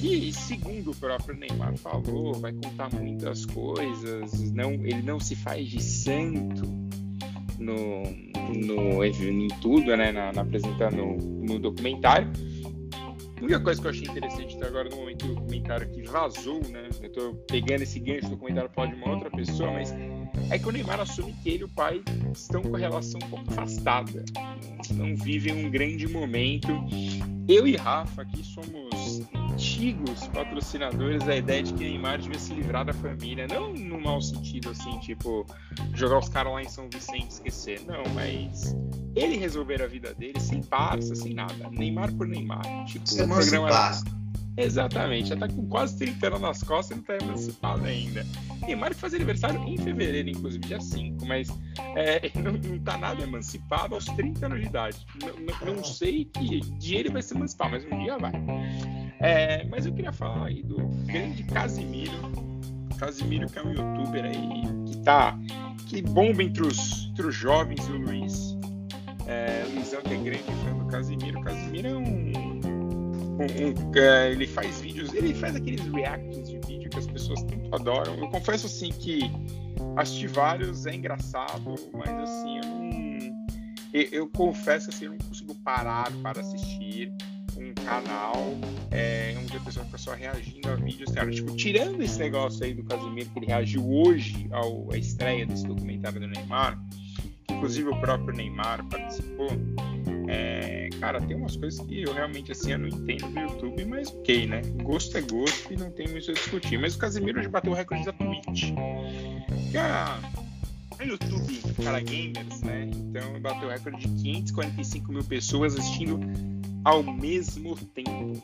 [0.00, 5.68] Que, segundo o próprio Neymar falou, vai contar muitas coisas, não, ele não se faz
[5.68, 6.77] de santo,
[7.68, 8.02] no,
[8.54, 12.30] no em tudo, né, na, na apresentar no, documentário.
[13.36, 16.60] A única coisa que eu achei interessante até agora no momento do documentário que vazou,
[16.70, 16.88] né?
[17.00, 19.94] Eu tô pegando esse gancho do documentário falar de uma outra pessoa, mas
[20.50, 22.02] é que o Neymar assume que ele e o pai
[22.34, 24.24] estão com a relação um pouco afastada.
[24.92, 26.68] Não vivem um grande momento.
[27.48, 32.84] Eu e Rafa aqui somos antigos patrocinadores da ideia de que Neymar devia se livrar
[32.84, 33.46] da família.
[33.48, 35.46] Não no mau sentido, assim, tipo,
[35.94, 37.80] jogar os caras lá em São Vicente e esquecer.
[37.86, 38.76] Não, mas
[39.16, 41.70] ele resolver a vida dele sem Barça, sem nada.
[41.70, 42.84] Neymar por Neymar.
[42.84, 44.17] Tipo, o programa emancipar.
[44.62, 48.26] Exatamente, já tá com quase 30 anos nas costas e não tá emancipado ainda.
[48.62, 51.48] Neymar que faz aniversário em fevereiro, inclusive, dia 5, mas
[51.94, 55.06] é, não, não tá nada emancipado aos 30 anos de idade.
[55.22, 58.32] Não, não- sei que dia ele vai se emancipar, mas um dia vai.
[59.20, 62.12] É, mas eu queria falar aí do grande Casimiro.
[62.98, 65.38] Casimiro que é um youtuber aí que tá.
[65.86, 68.56] que bomba entre os, entre os jovens e o Luiz.
[69.26, 71.40] É, o Luizão que é grande fã do Casimiro.
[71.40, 72.27] Casimiro é um
[74.34, 78.14] ele faz vídeos, ele faz aqueles reacts de vídeo que as pessoas tanto adoram.
[78.16, 79.20] Eu confesso assim que
[79.96, 83.38] assistir vários é engraçado, mas assim, eu não.
[83.92, 87.12] Eu, eu confesso assim, eu não consigo parar para assistir
[87.56, 88.36] um canal
[88.90, 91.10] é, onde a pessoa fica só reagindo a vídeos.
[91.12, 95.46] Cara, tipo, tirando esse negócio aí do Casimiro que ele reagiu hoje ao, à estreia
[95.46, 96.78] desse documentário do Neymar,
[97.46, 99.50] que inclusive o próprio Neymar participou.
[100.30, 104.08] É, cara, tem umas coisas que eu realmente assim eu não entendo do YouTube, mas
[104.08, 104.60] ok, né?
[104.82, 106.78] Gosto é gosto e não tem muito a discutir.
[106.78, 108.74] Mas o Casemiro hoje bateu o recorde da Twitch.
[109.70, 110.20] Que a,
[110.98, 112.90] a YouTube para gamers, né?
[112.94, 116.20] Então bateu o recorde de 545 mil pessoas assistindo
[116.84, 118.42] ao mesmo tempo.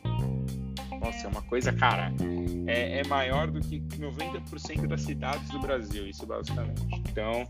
[1.03, 2.11] Nossa, é uma coisa, cara.
[2.67, 6.83] É, é maior do que 90% das cidades do Brasil, isso basicamente.
[7.11, 7.47] Então,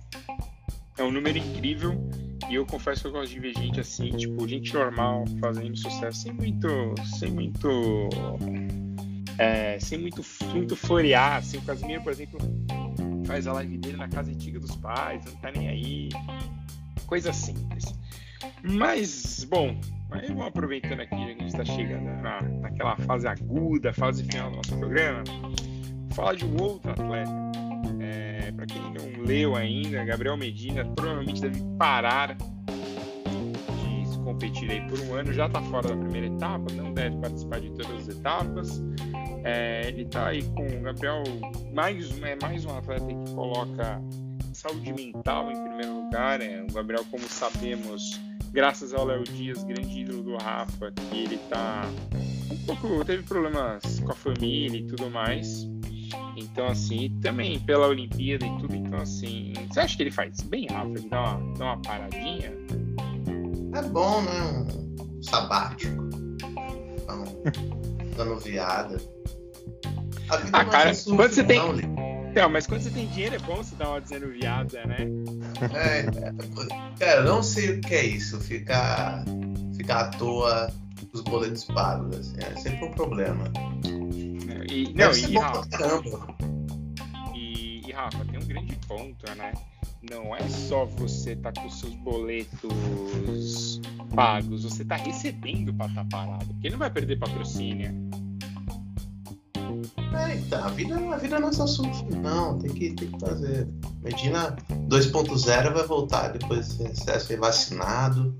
[0.99, 1.97] é um número incrível.
[2.51, 6.21] E eu confesso que eu gosto de ver gente assim, tipo, gente normal fazendo sucesso
[6.21, 6.69] sem muito.
[7.19, 8.09] sem muito.
[9.39, 10.23] é, sem muito,
[10.53, 11.37] muito florear.
[11.37, 12.39] Assim, o Casimiro, por exemplo,
[13.27, 16.09] faz a live dele na casa antiga dos pais, não tá nem aí.
[17.07, 17.85] Coisa simples.
[18.63, 19.79] Mas, bom,
[20.11, 24.25] aí vamos aproveitando aqui, já que a gente está chegando na, naquela fase aguda, fase
[24.25, 25.23] final do nosso programa,
[26.13, 27.33] falar de um outro atleta.
[28.05, 35.01] É, para quem não leu ainda, Gabriel Medina provavelmente deve parar de competir aí por
[35.01, 38.83] um ano, já está fora da primeira etapa, não deve participar de todas as etapas.
[39.45, 41.23] É, ele está aí com o Gabriel,
[41.73, 44.03] mais, é mais um atleta que coloca
[44.53, 46.41] saúde mental em primeiro lugar.
[46.41, 48.21] É, o Gabriel, como sabemos,
[48.53, 51.83] graças ao Léo Dias, grande ídolo do Rafa, que ele está
[52.51, 55.69] um pouco teve problemas com a família e tudo mais.
[56.37, 60.67] Então, assim, também pela Olimpíada e tudo, então, assim, você acha que ele faz bem,
[60.67, 60.89] Rafa?
[60.89, 62.53] Ele dá uma, dá uma paradinha?
[63.75, 64.67] É bom, né?
[65.01, 66.03] Um sabático.
[67.07, 67.43] Dando,
[68.17, 68.97] dando viada.
[70.29, 71.61] A vida ah, cara, é surf, quando você tem.
[72.35, 75.07] Não, mas quando você tem dinheiro é bom você dar uma dizendo viada, né?
[75.73, 79.25] É, é, cara, eu não sei o que é isso, ficar,
[79.77, 80.73] ficar à toa
[81.13, 83.45] os boletos pagos, assim, é sempre um problema.
[84.71, 85.69] E, não, e, Rafa,
[87.35, 89.53] e, e, Rafa, tem um grande ponto, né?
[90.11, 93.81] Não é só você tá com seus boletos
[94.15, 97.93] pagos, você tá recebendo para estar tá parado, porque não vai perder patrocínio.
[100.15, 103.21] É, então, a vida, a vida não é só surf, não, tem que, tem que
[103.21, 103.69] fazer.
[104.03, 104.57] Medina
[104.89, 108.35] 2.0 vai voltar depois de ser vacinado.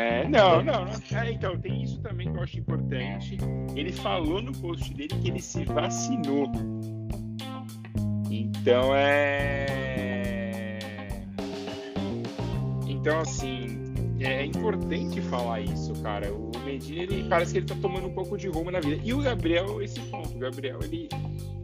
[0.00, 1.18] É, não, não, não.
[1.18, 3.36] É, então, tem isso também que eu acho importante.
[3.76, 6.50] Ele falou no post dele que ele se vacinou.
[8.30, 9.98] Então é.
[12.86, 13.80] Então, assim,
[14.20, 16.32] é importante falar isso, cara.
[16.32, 19.02] O Medina, ele parece que ele tá tomando um pouco de rumo na vida.
[19.04, 21.08] E o Gabriel, esse ponto, o Gabriel, ele,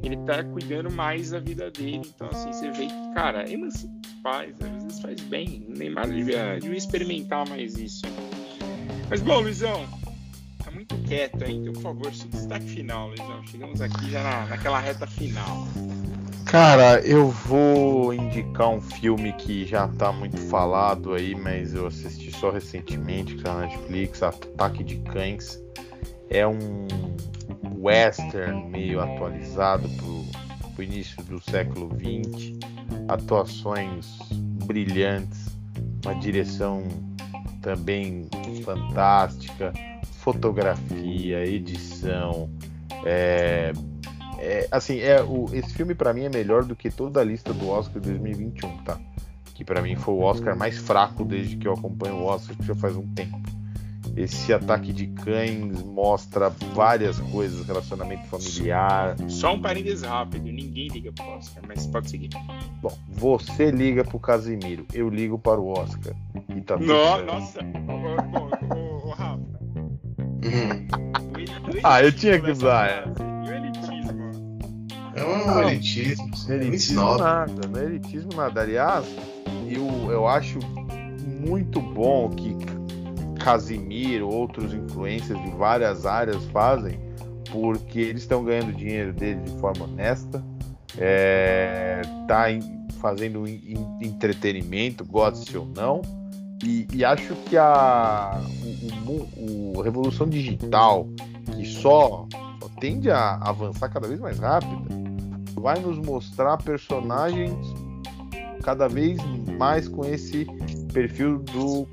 [0.03, 2.03] ele tá cuidando mais da vida dele.
[2.15, 5.67] Então, assim, você vê que, cara, emancipa os pais, às vezes faz bem.
[5.69, 8.03] O Neymar devia, devia experimentar mais isso.
[9.09, 9.87] Mas bom, Luizão,
[10.65, 13.47] tá muito quieto aí, então por favor, seu destaque final, Luizão.
[13.47, 15.69] Chegamos aqui já na, naquela reta final.
[16.47, 22.31] Cara, eu vou indicar um filme que já tá muito falado aí, mas eu assisti
[22.33, 25.61] só recentemente, que tá na Netflix, Ataque de Cães.
[26.29, 26.87] É um
[27.79, 30.25] western meio atualizado pro,
[30.75, 32.59] pro início do século XX.
[33.09, 34.19] Atuações
[34.65, 35.47] brilhantes,
[36.05, 36.85] uma direção
[37.67, 38.29] também
[38.63, 39.73] fantástica,
[40.21, 42.49] fotografia, edição,
[43.05, 43.73] é,
[44.39, 47.53] é, assim, é o, esse filme para mim é melhor do que toda a lista
[47.53, 49.01] do Oscar 2021, tá?
[49.53, 52.63] Que para mim foi o Oscar mais fraco desde que eu acompanho o Oscar, que
[52.63, 53.37] já faz um tempo.
[54.17, 59.15] Esse ataque de cães mostra várias coisas, relacionamento familiar.
[59.29, 62.31] Só um parênteses rápido, ninguém liga pro Oscar, mas pode seguir.
[62.81, 66.15] Bom, você liga pro Casimiro, eu ligo para o Oscar.
[66.49, 67.61] E tá no, nossa,
[69.05, 69.37] ô, Rafa.
[70.47, 70.87] Uhum.
[71.85, 73.05] ah, eu tinha que usar, é.
[73.45, 74.23] E o elitismo?
[75.15, 76.31] É um elitismo.
[76.49, 78.63] Elitismo nada, não é elitismo nada.
[78.63, 79.05] Aliás,
[79.69, 80.59] eu, eu acho
[81.47, 82.57] muito bom que
[83.47, 86.99] Casimiro, outros influencers de várias áreas fazem,
[87.53, 90.45] porque eles estão ganhando dinheiro deles de forma honesta,
[90.99, 92.61] é, tá em,
[93.01, 93.47] fazendo
[94.03, 96.03] entretenimento, goste ou não,
[96.65, 98.43] e, e acho que a
[99.07, 101.07] o, o, o, revolução digital,
[101.55, 102.27] que só,
[102.61, 104.77] só tende a avançar cada vez mais rápida,
[105.55, 107.55] vai nos mostrar personagens
[108.65, 109.19] cada vez
[109.57, 110.45] mais com esse
[110.93, 111.87] perfil do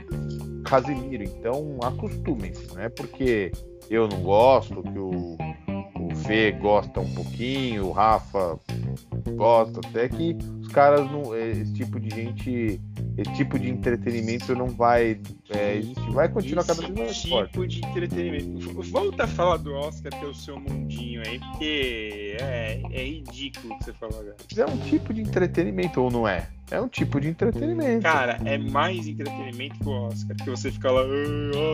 [0.64, 1.24] Casimiro.
[1.24, 3.52] Então acostumem-se, não é porque
[3.90, 5.38] eu não gosto, que o,
[6.00, 8.60] o Fê gosta um pouquinho, o Rafa
[9.36, 11.36] gosta, até que os caras não.
[11.36, 12.82] Esse tipo de gente
[13.16, 16.12] esse tipo de entretenimento não vai é, existir.
[16.12, 17.68] Vai continuar cada vez mais tipo forte.
[17.68, 18.82] de entretenimento.
[18.84, 23.78] Volta a falar do Oscar ter o seu mundinho aí, porque é, é ridículo o
[23.78, 24.36] que você falou agora.
[24.58, 26.50] É um tipo de entretenimento, ou não é?
[26.74, 28.02] É um tipo de entretenimento.
[28.02, 30.36] Cara, é mais entretenimento que o Oscar.
[30.36, 31.02] Que você fica lá,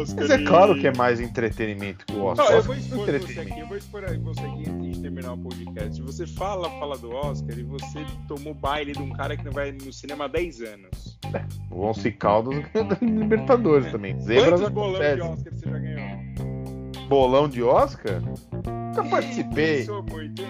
[0.02, 0.28] Oscar.
[0.28, 2.46] Mas é claro que é mais entretenimento que o Oscar.
[2.46, 5.38] Não, eu vou expor você aqui, eu vou expor você aqui antes de terminar o
[5.38, 6.02] podcast.
[6.02, 9.72] Você fala, fala do Oscar e você tomou baile de um cara que não vai
[9.72, 11.18] no cinema há 10 anos.
[11.34, 13.92] É, o Once Caldas ganhou Libertadores é.
[13.92, 14.20] também.
[14.20, 17.08] Zebras Quantos bolão de Oscar você já ganhou?
[17.08, 18.22] Bolão de Oscar?
[18.22, 19.88] Nunca participei.
[19.88, 20.42] Muito,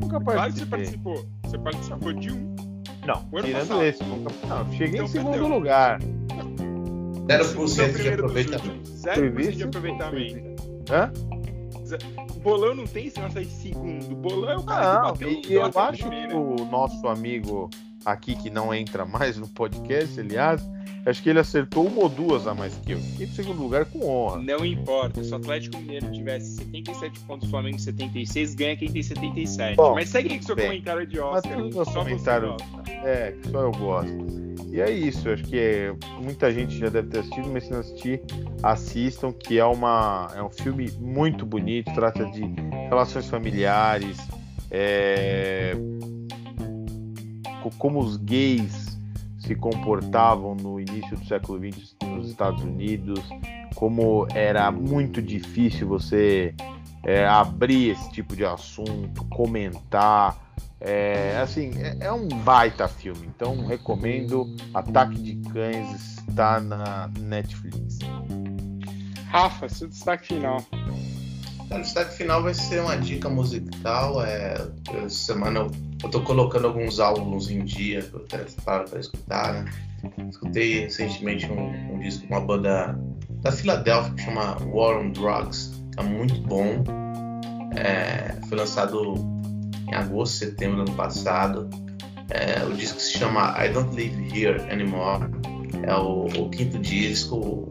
[0.00, 0.20] Nunca participei.
[0.20, 1.26] Claro que você participou.
[1.42, 2.55] Você participou de um.
[3.06, 3.84] Não, tirando passado.
[3.84, 4.02] esse.
[4.04, 5.48] Não, cheguei então, em segundo perdeu.
[5.48, 6.00] lugar.
[6.00, 8.90] 0% de aproveitamento.
[8.90, 10.56] 0% de aproveitamento.
[10.90, 11.12] Hã?
[12.34, 14.12] O bolão não tem esse nosso aí segundo.
[14.12, 17.70] O bolão é o cara não, que bateu e eu acho que o nosso amigo
[18.06, 20.62] aqui que não entra mais no podcast, aliás,
[21.04, 22.98] acho que ele acertou uma ou duas a mais que eu.
[23.00, 24.40] Fiquei em segundo lugar com honra.
[24.42, 29.02] Não importa, se o Atlético Mineiro tivesse 77 pontos, o Flamengo 76, ganha quem tem
[29.02, 29.76] 77.
[29.76, 30.66] Bom, Mas segue aí com seu bem.
[30.68, 31.58] comentário de Mas Oscar.
[31.58, 32.56] no só comentário.
[33.04, 34.46] É, que só eu gosto.
[34.72, 37.80] E é isso, acho que é- muita gente já deve ter assistido, mas se não
[37.80, 38.20] assistir,
[38.62, 42.42] assistam, que é, uma, é um filme muito bonito, trata de
[42.88, 44.18] relações familiares,
[44.70, 45.74] é,
[47.70, 48.96] co- como os gays
[49.38, 53.20] se comportavam no início do século XX nos Estados Unidos,
[53.74, 56.54] como era muito difícil você
[57.04, 60.36] é, abrir esse tipo de assunto, comentar.
[60.80, 64.54] É, assim, é, é um baita filme, então recomendo.
[64.74, 67.98] Ataque de Cães está na Netflix.
[69.28, 70.62] Rafa, seu destaque final.
[71.70, 74.24] O destaque final vai ser uma dica musical.
[74.24, 74.54] É,
[74.94, 75.70] essa semana eu,
[76.02, 78.08] eu tô colocando alguns álbuns em dia
[78.64, 79.64] parar pra escutar, né?
[80.28, 82.98] Escutei recentemente um, um disco de uma banda
[83.42, 86.84] da Filadélfia que chama War on Drugs, que é muito bom.
[87.76, 89.14] É, foi lançado
[89.88, 91.68] em agosto, setembro do ano passado.
[92.30, 95.30] É, o disco se chama I Don't Live Here Anymore.
[95.82, 97.68] É o, o quinto disco.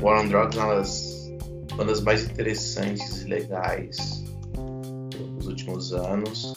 [0.00, 1.32] War on Drugs é uma das
[1.76, 4.24] bandas mais interessantes e legais
[5.36, 6.53] dos últimos anos.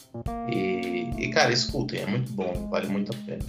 [0.51, 3.43] E, e, cara, escutem, é muito bom, vale muito a pena.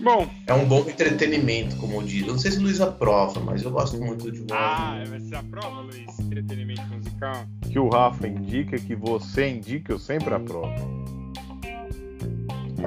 [0.00, 2.28] Bom, É um bom entretenimento, como eu digo.
[2.28, 5.20] Eu não sei se o Luiz aprova, mas eu gosto muito de War ah, vai
[5.20, 6.18] ser a prova, Luiz?
[6.20, 7.46] Entretenimento musical.
[7.62, 10.72] Que o Rafa indica, que você indica, eu sempre aprovo.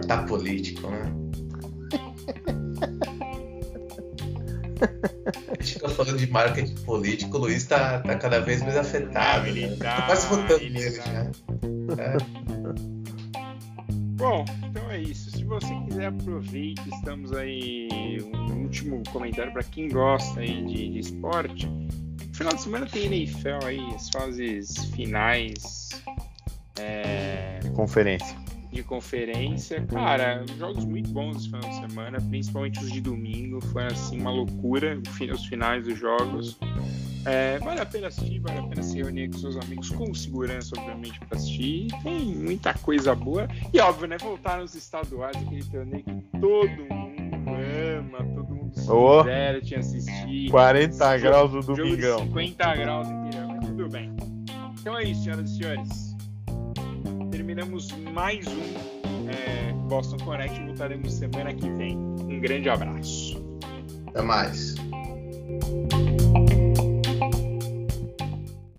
[0.07, 1.13] Tá político, né?
[4.81, 9.47] A gente tá falando de marketing político, o Luiz tá, tá cada vez mais afetado.
[9.47, 9.75] Ele né?
[9.77, 11.03] tá, Tô quase votando ele nele tá.
[11.05, 11.21] já.
[12.01, 12.17] É.
[14.15, 15.31] Bom, então é isso.
[15.31, 16.81] Se você quiser, aproveite.
[16.93, 17.87] Estamos aí.
[18.33, 21.67] Um último comentário para quem gosta aí de, de esporte.
[21.67, 25.91] No final de semana tem NFL aí, as fases finais
[26.81, 28.35] é, Conferência.
[28.71, 29.85] De conferência.
[29.85, 33.59] Cara, jogos muito bons esse final de semana, principalmente os de domingo.
[33.67, 34.99] Foi assim uma loucura
[35.33, 36.57] os finais dos jogos.
[37.23, 40.71] É, vale a pena assistir, vale a pena se reunir com seus amigos com segurança,
[40.77, 41.87] obviamente, para assistir.
[42.01, 43.47] Tem muita coisa boa.
[43.71, 44.17] E óbvio, né?
[44.17, 47.21] Voltar nos estaduais, aquele torneio que todo mundo
[47.99, 49.19] ama, todo mundo se Ô.
[49.21, 50.49] diverte assistir.
[50.49, 52.19] 40 Jogo- graus do domingão.
[52.21, 54.11] 50 graus inteiro, tudo bem.
[54.79, 56.10] Então é isso, senhoras e senhores.
[57.51, 60.57] Terminamos mais um é, Boston Connect.
[60.67, 61.97] Voltaremos semana que vem.
[61.97, 63.43] Um grande abraço.
[64.07, 64.75] Até mais.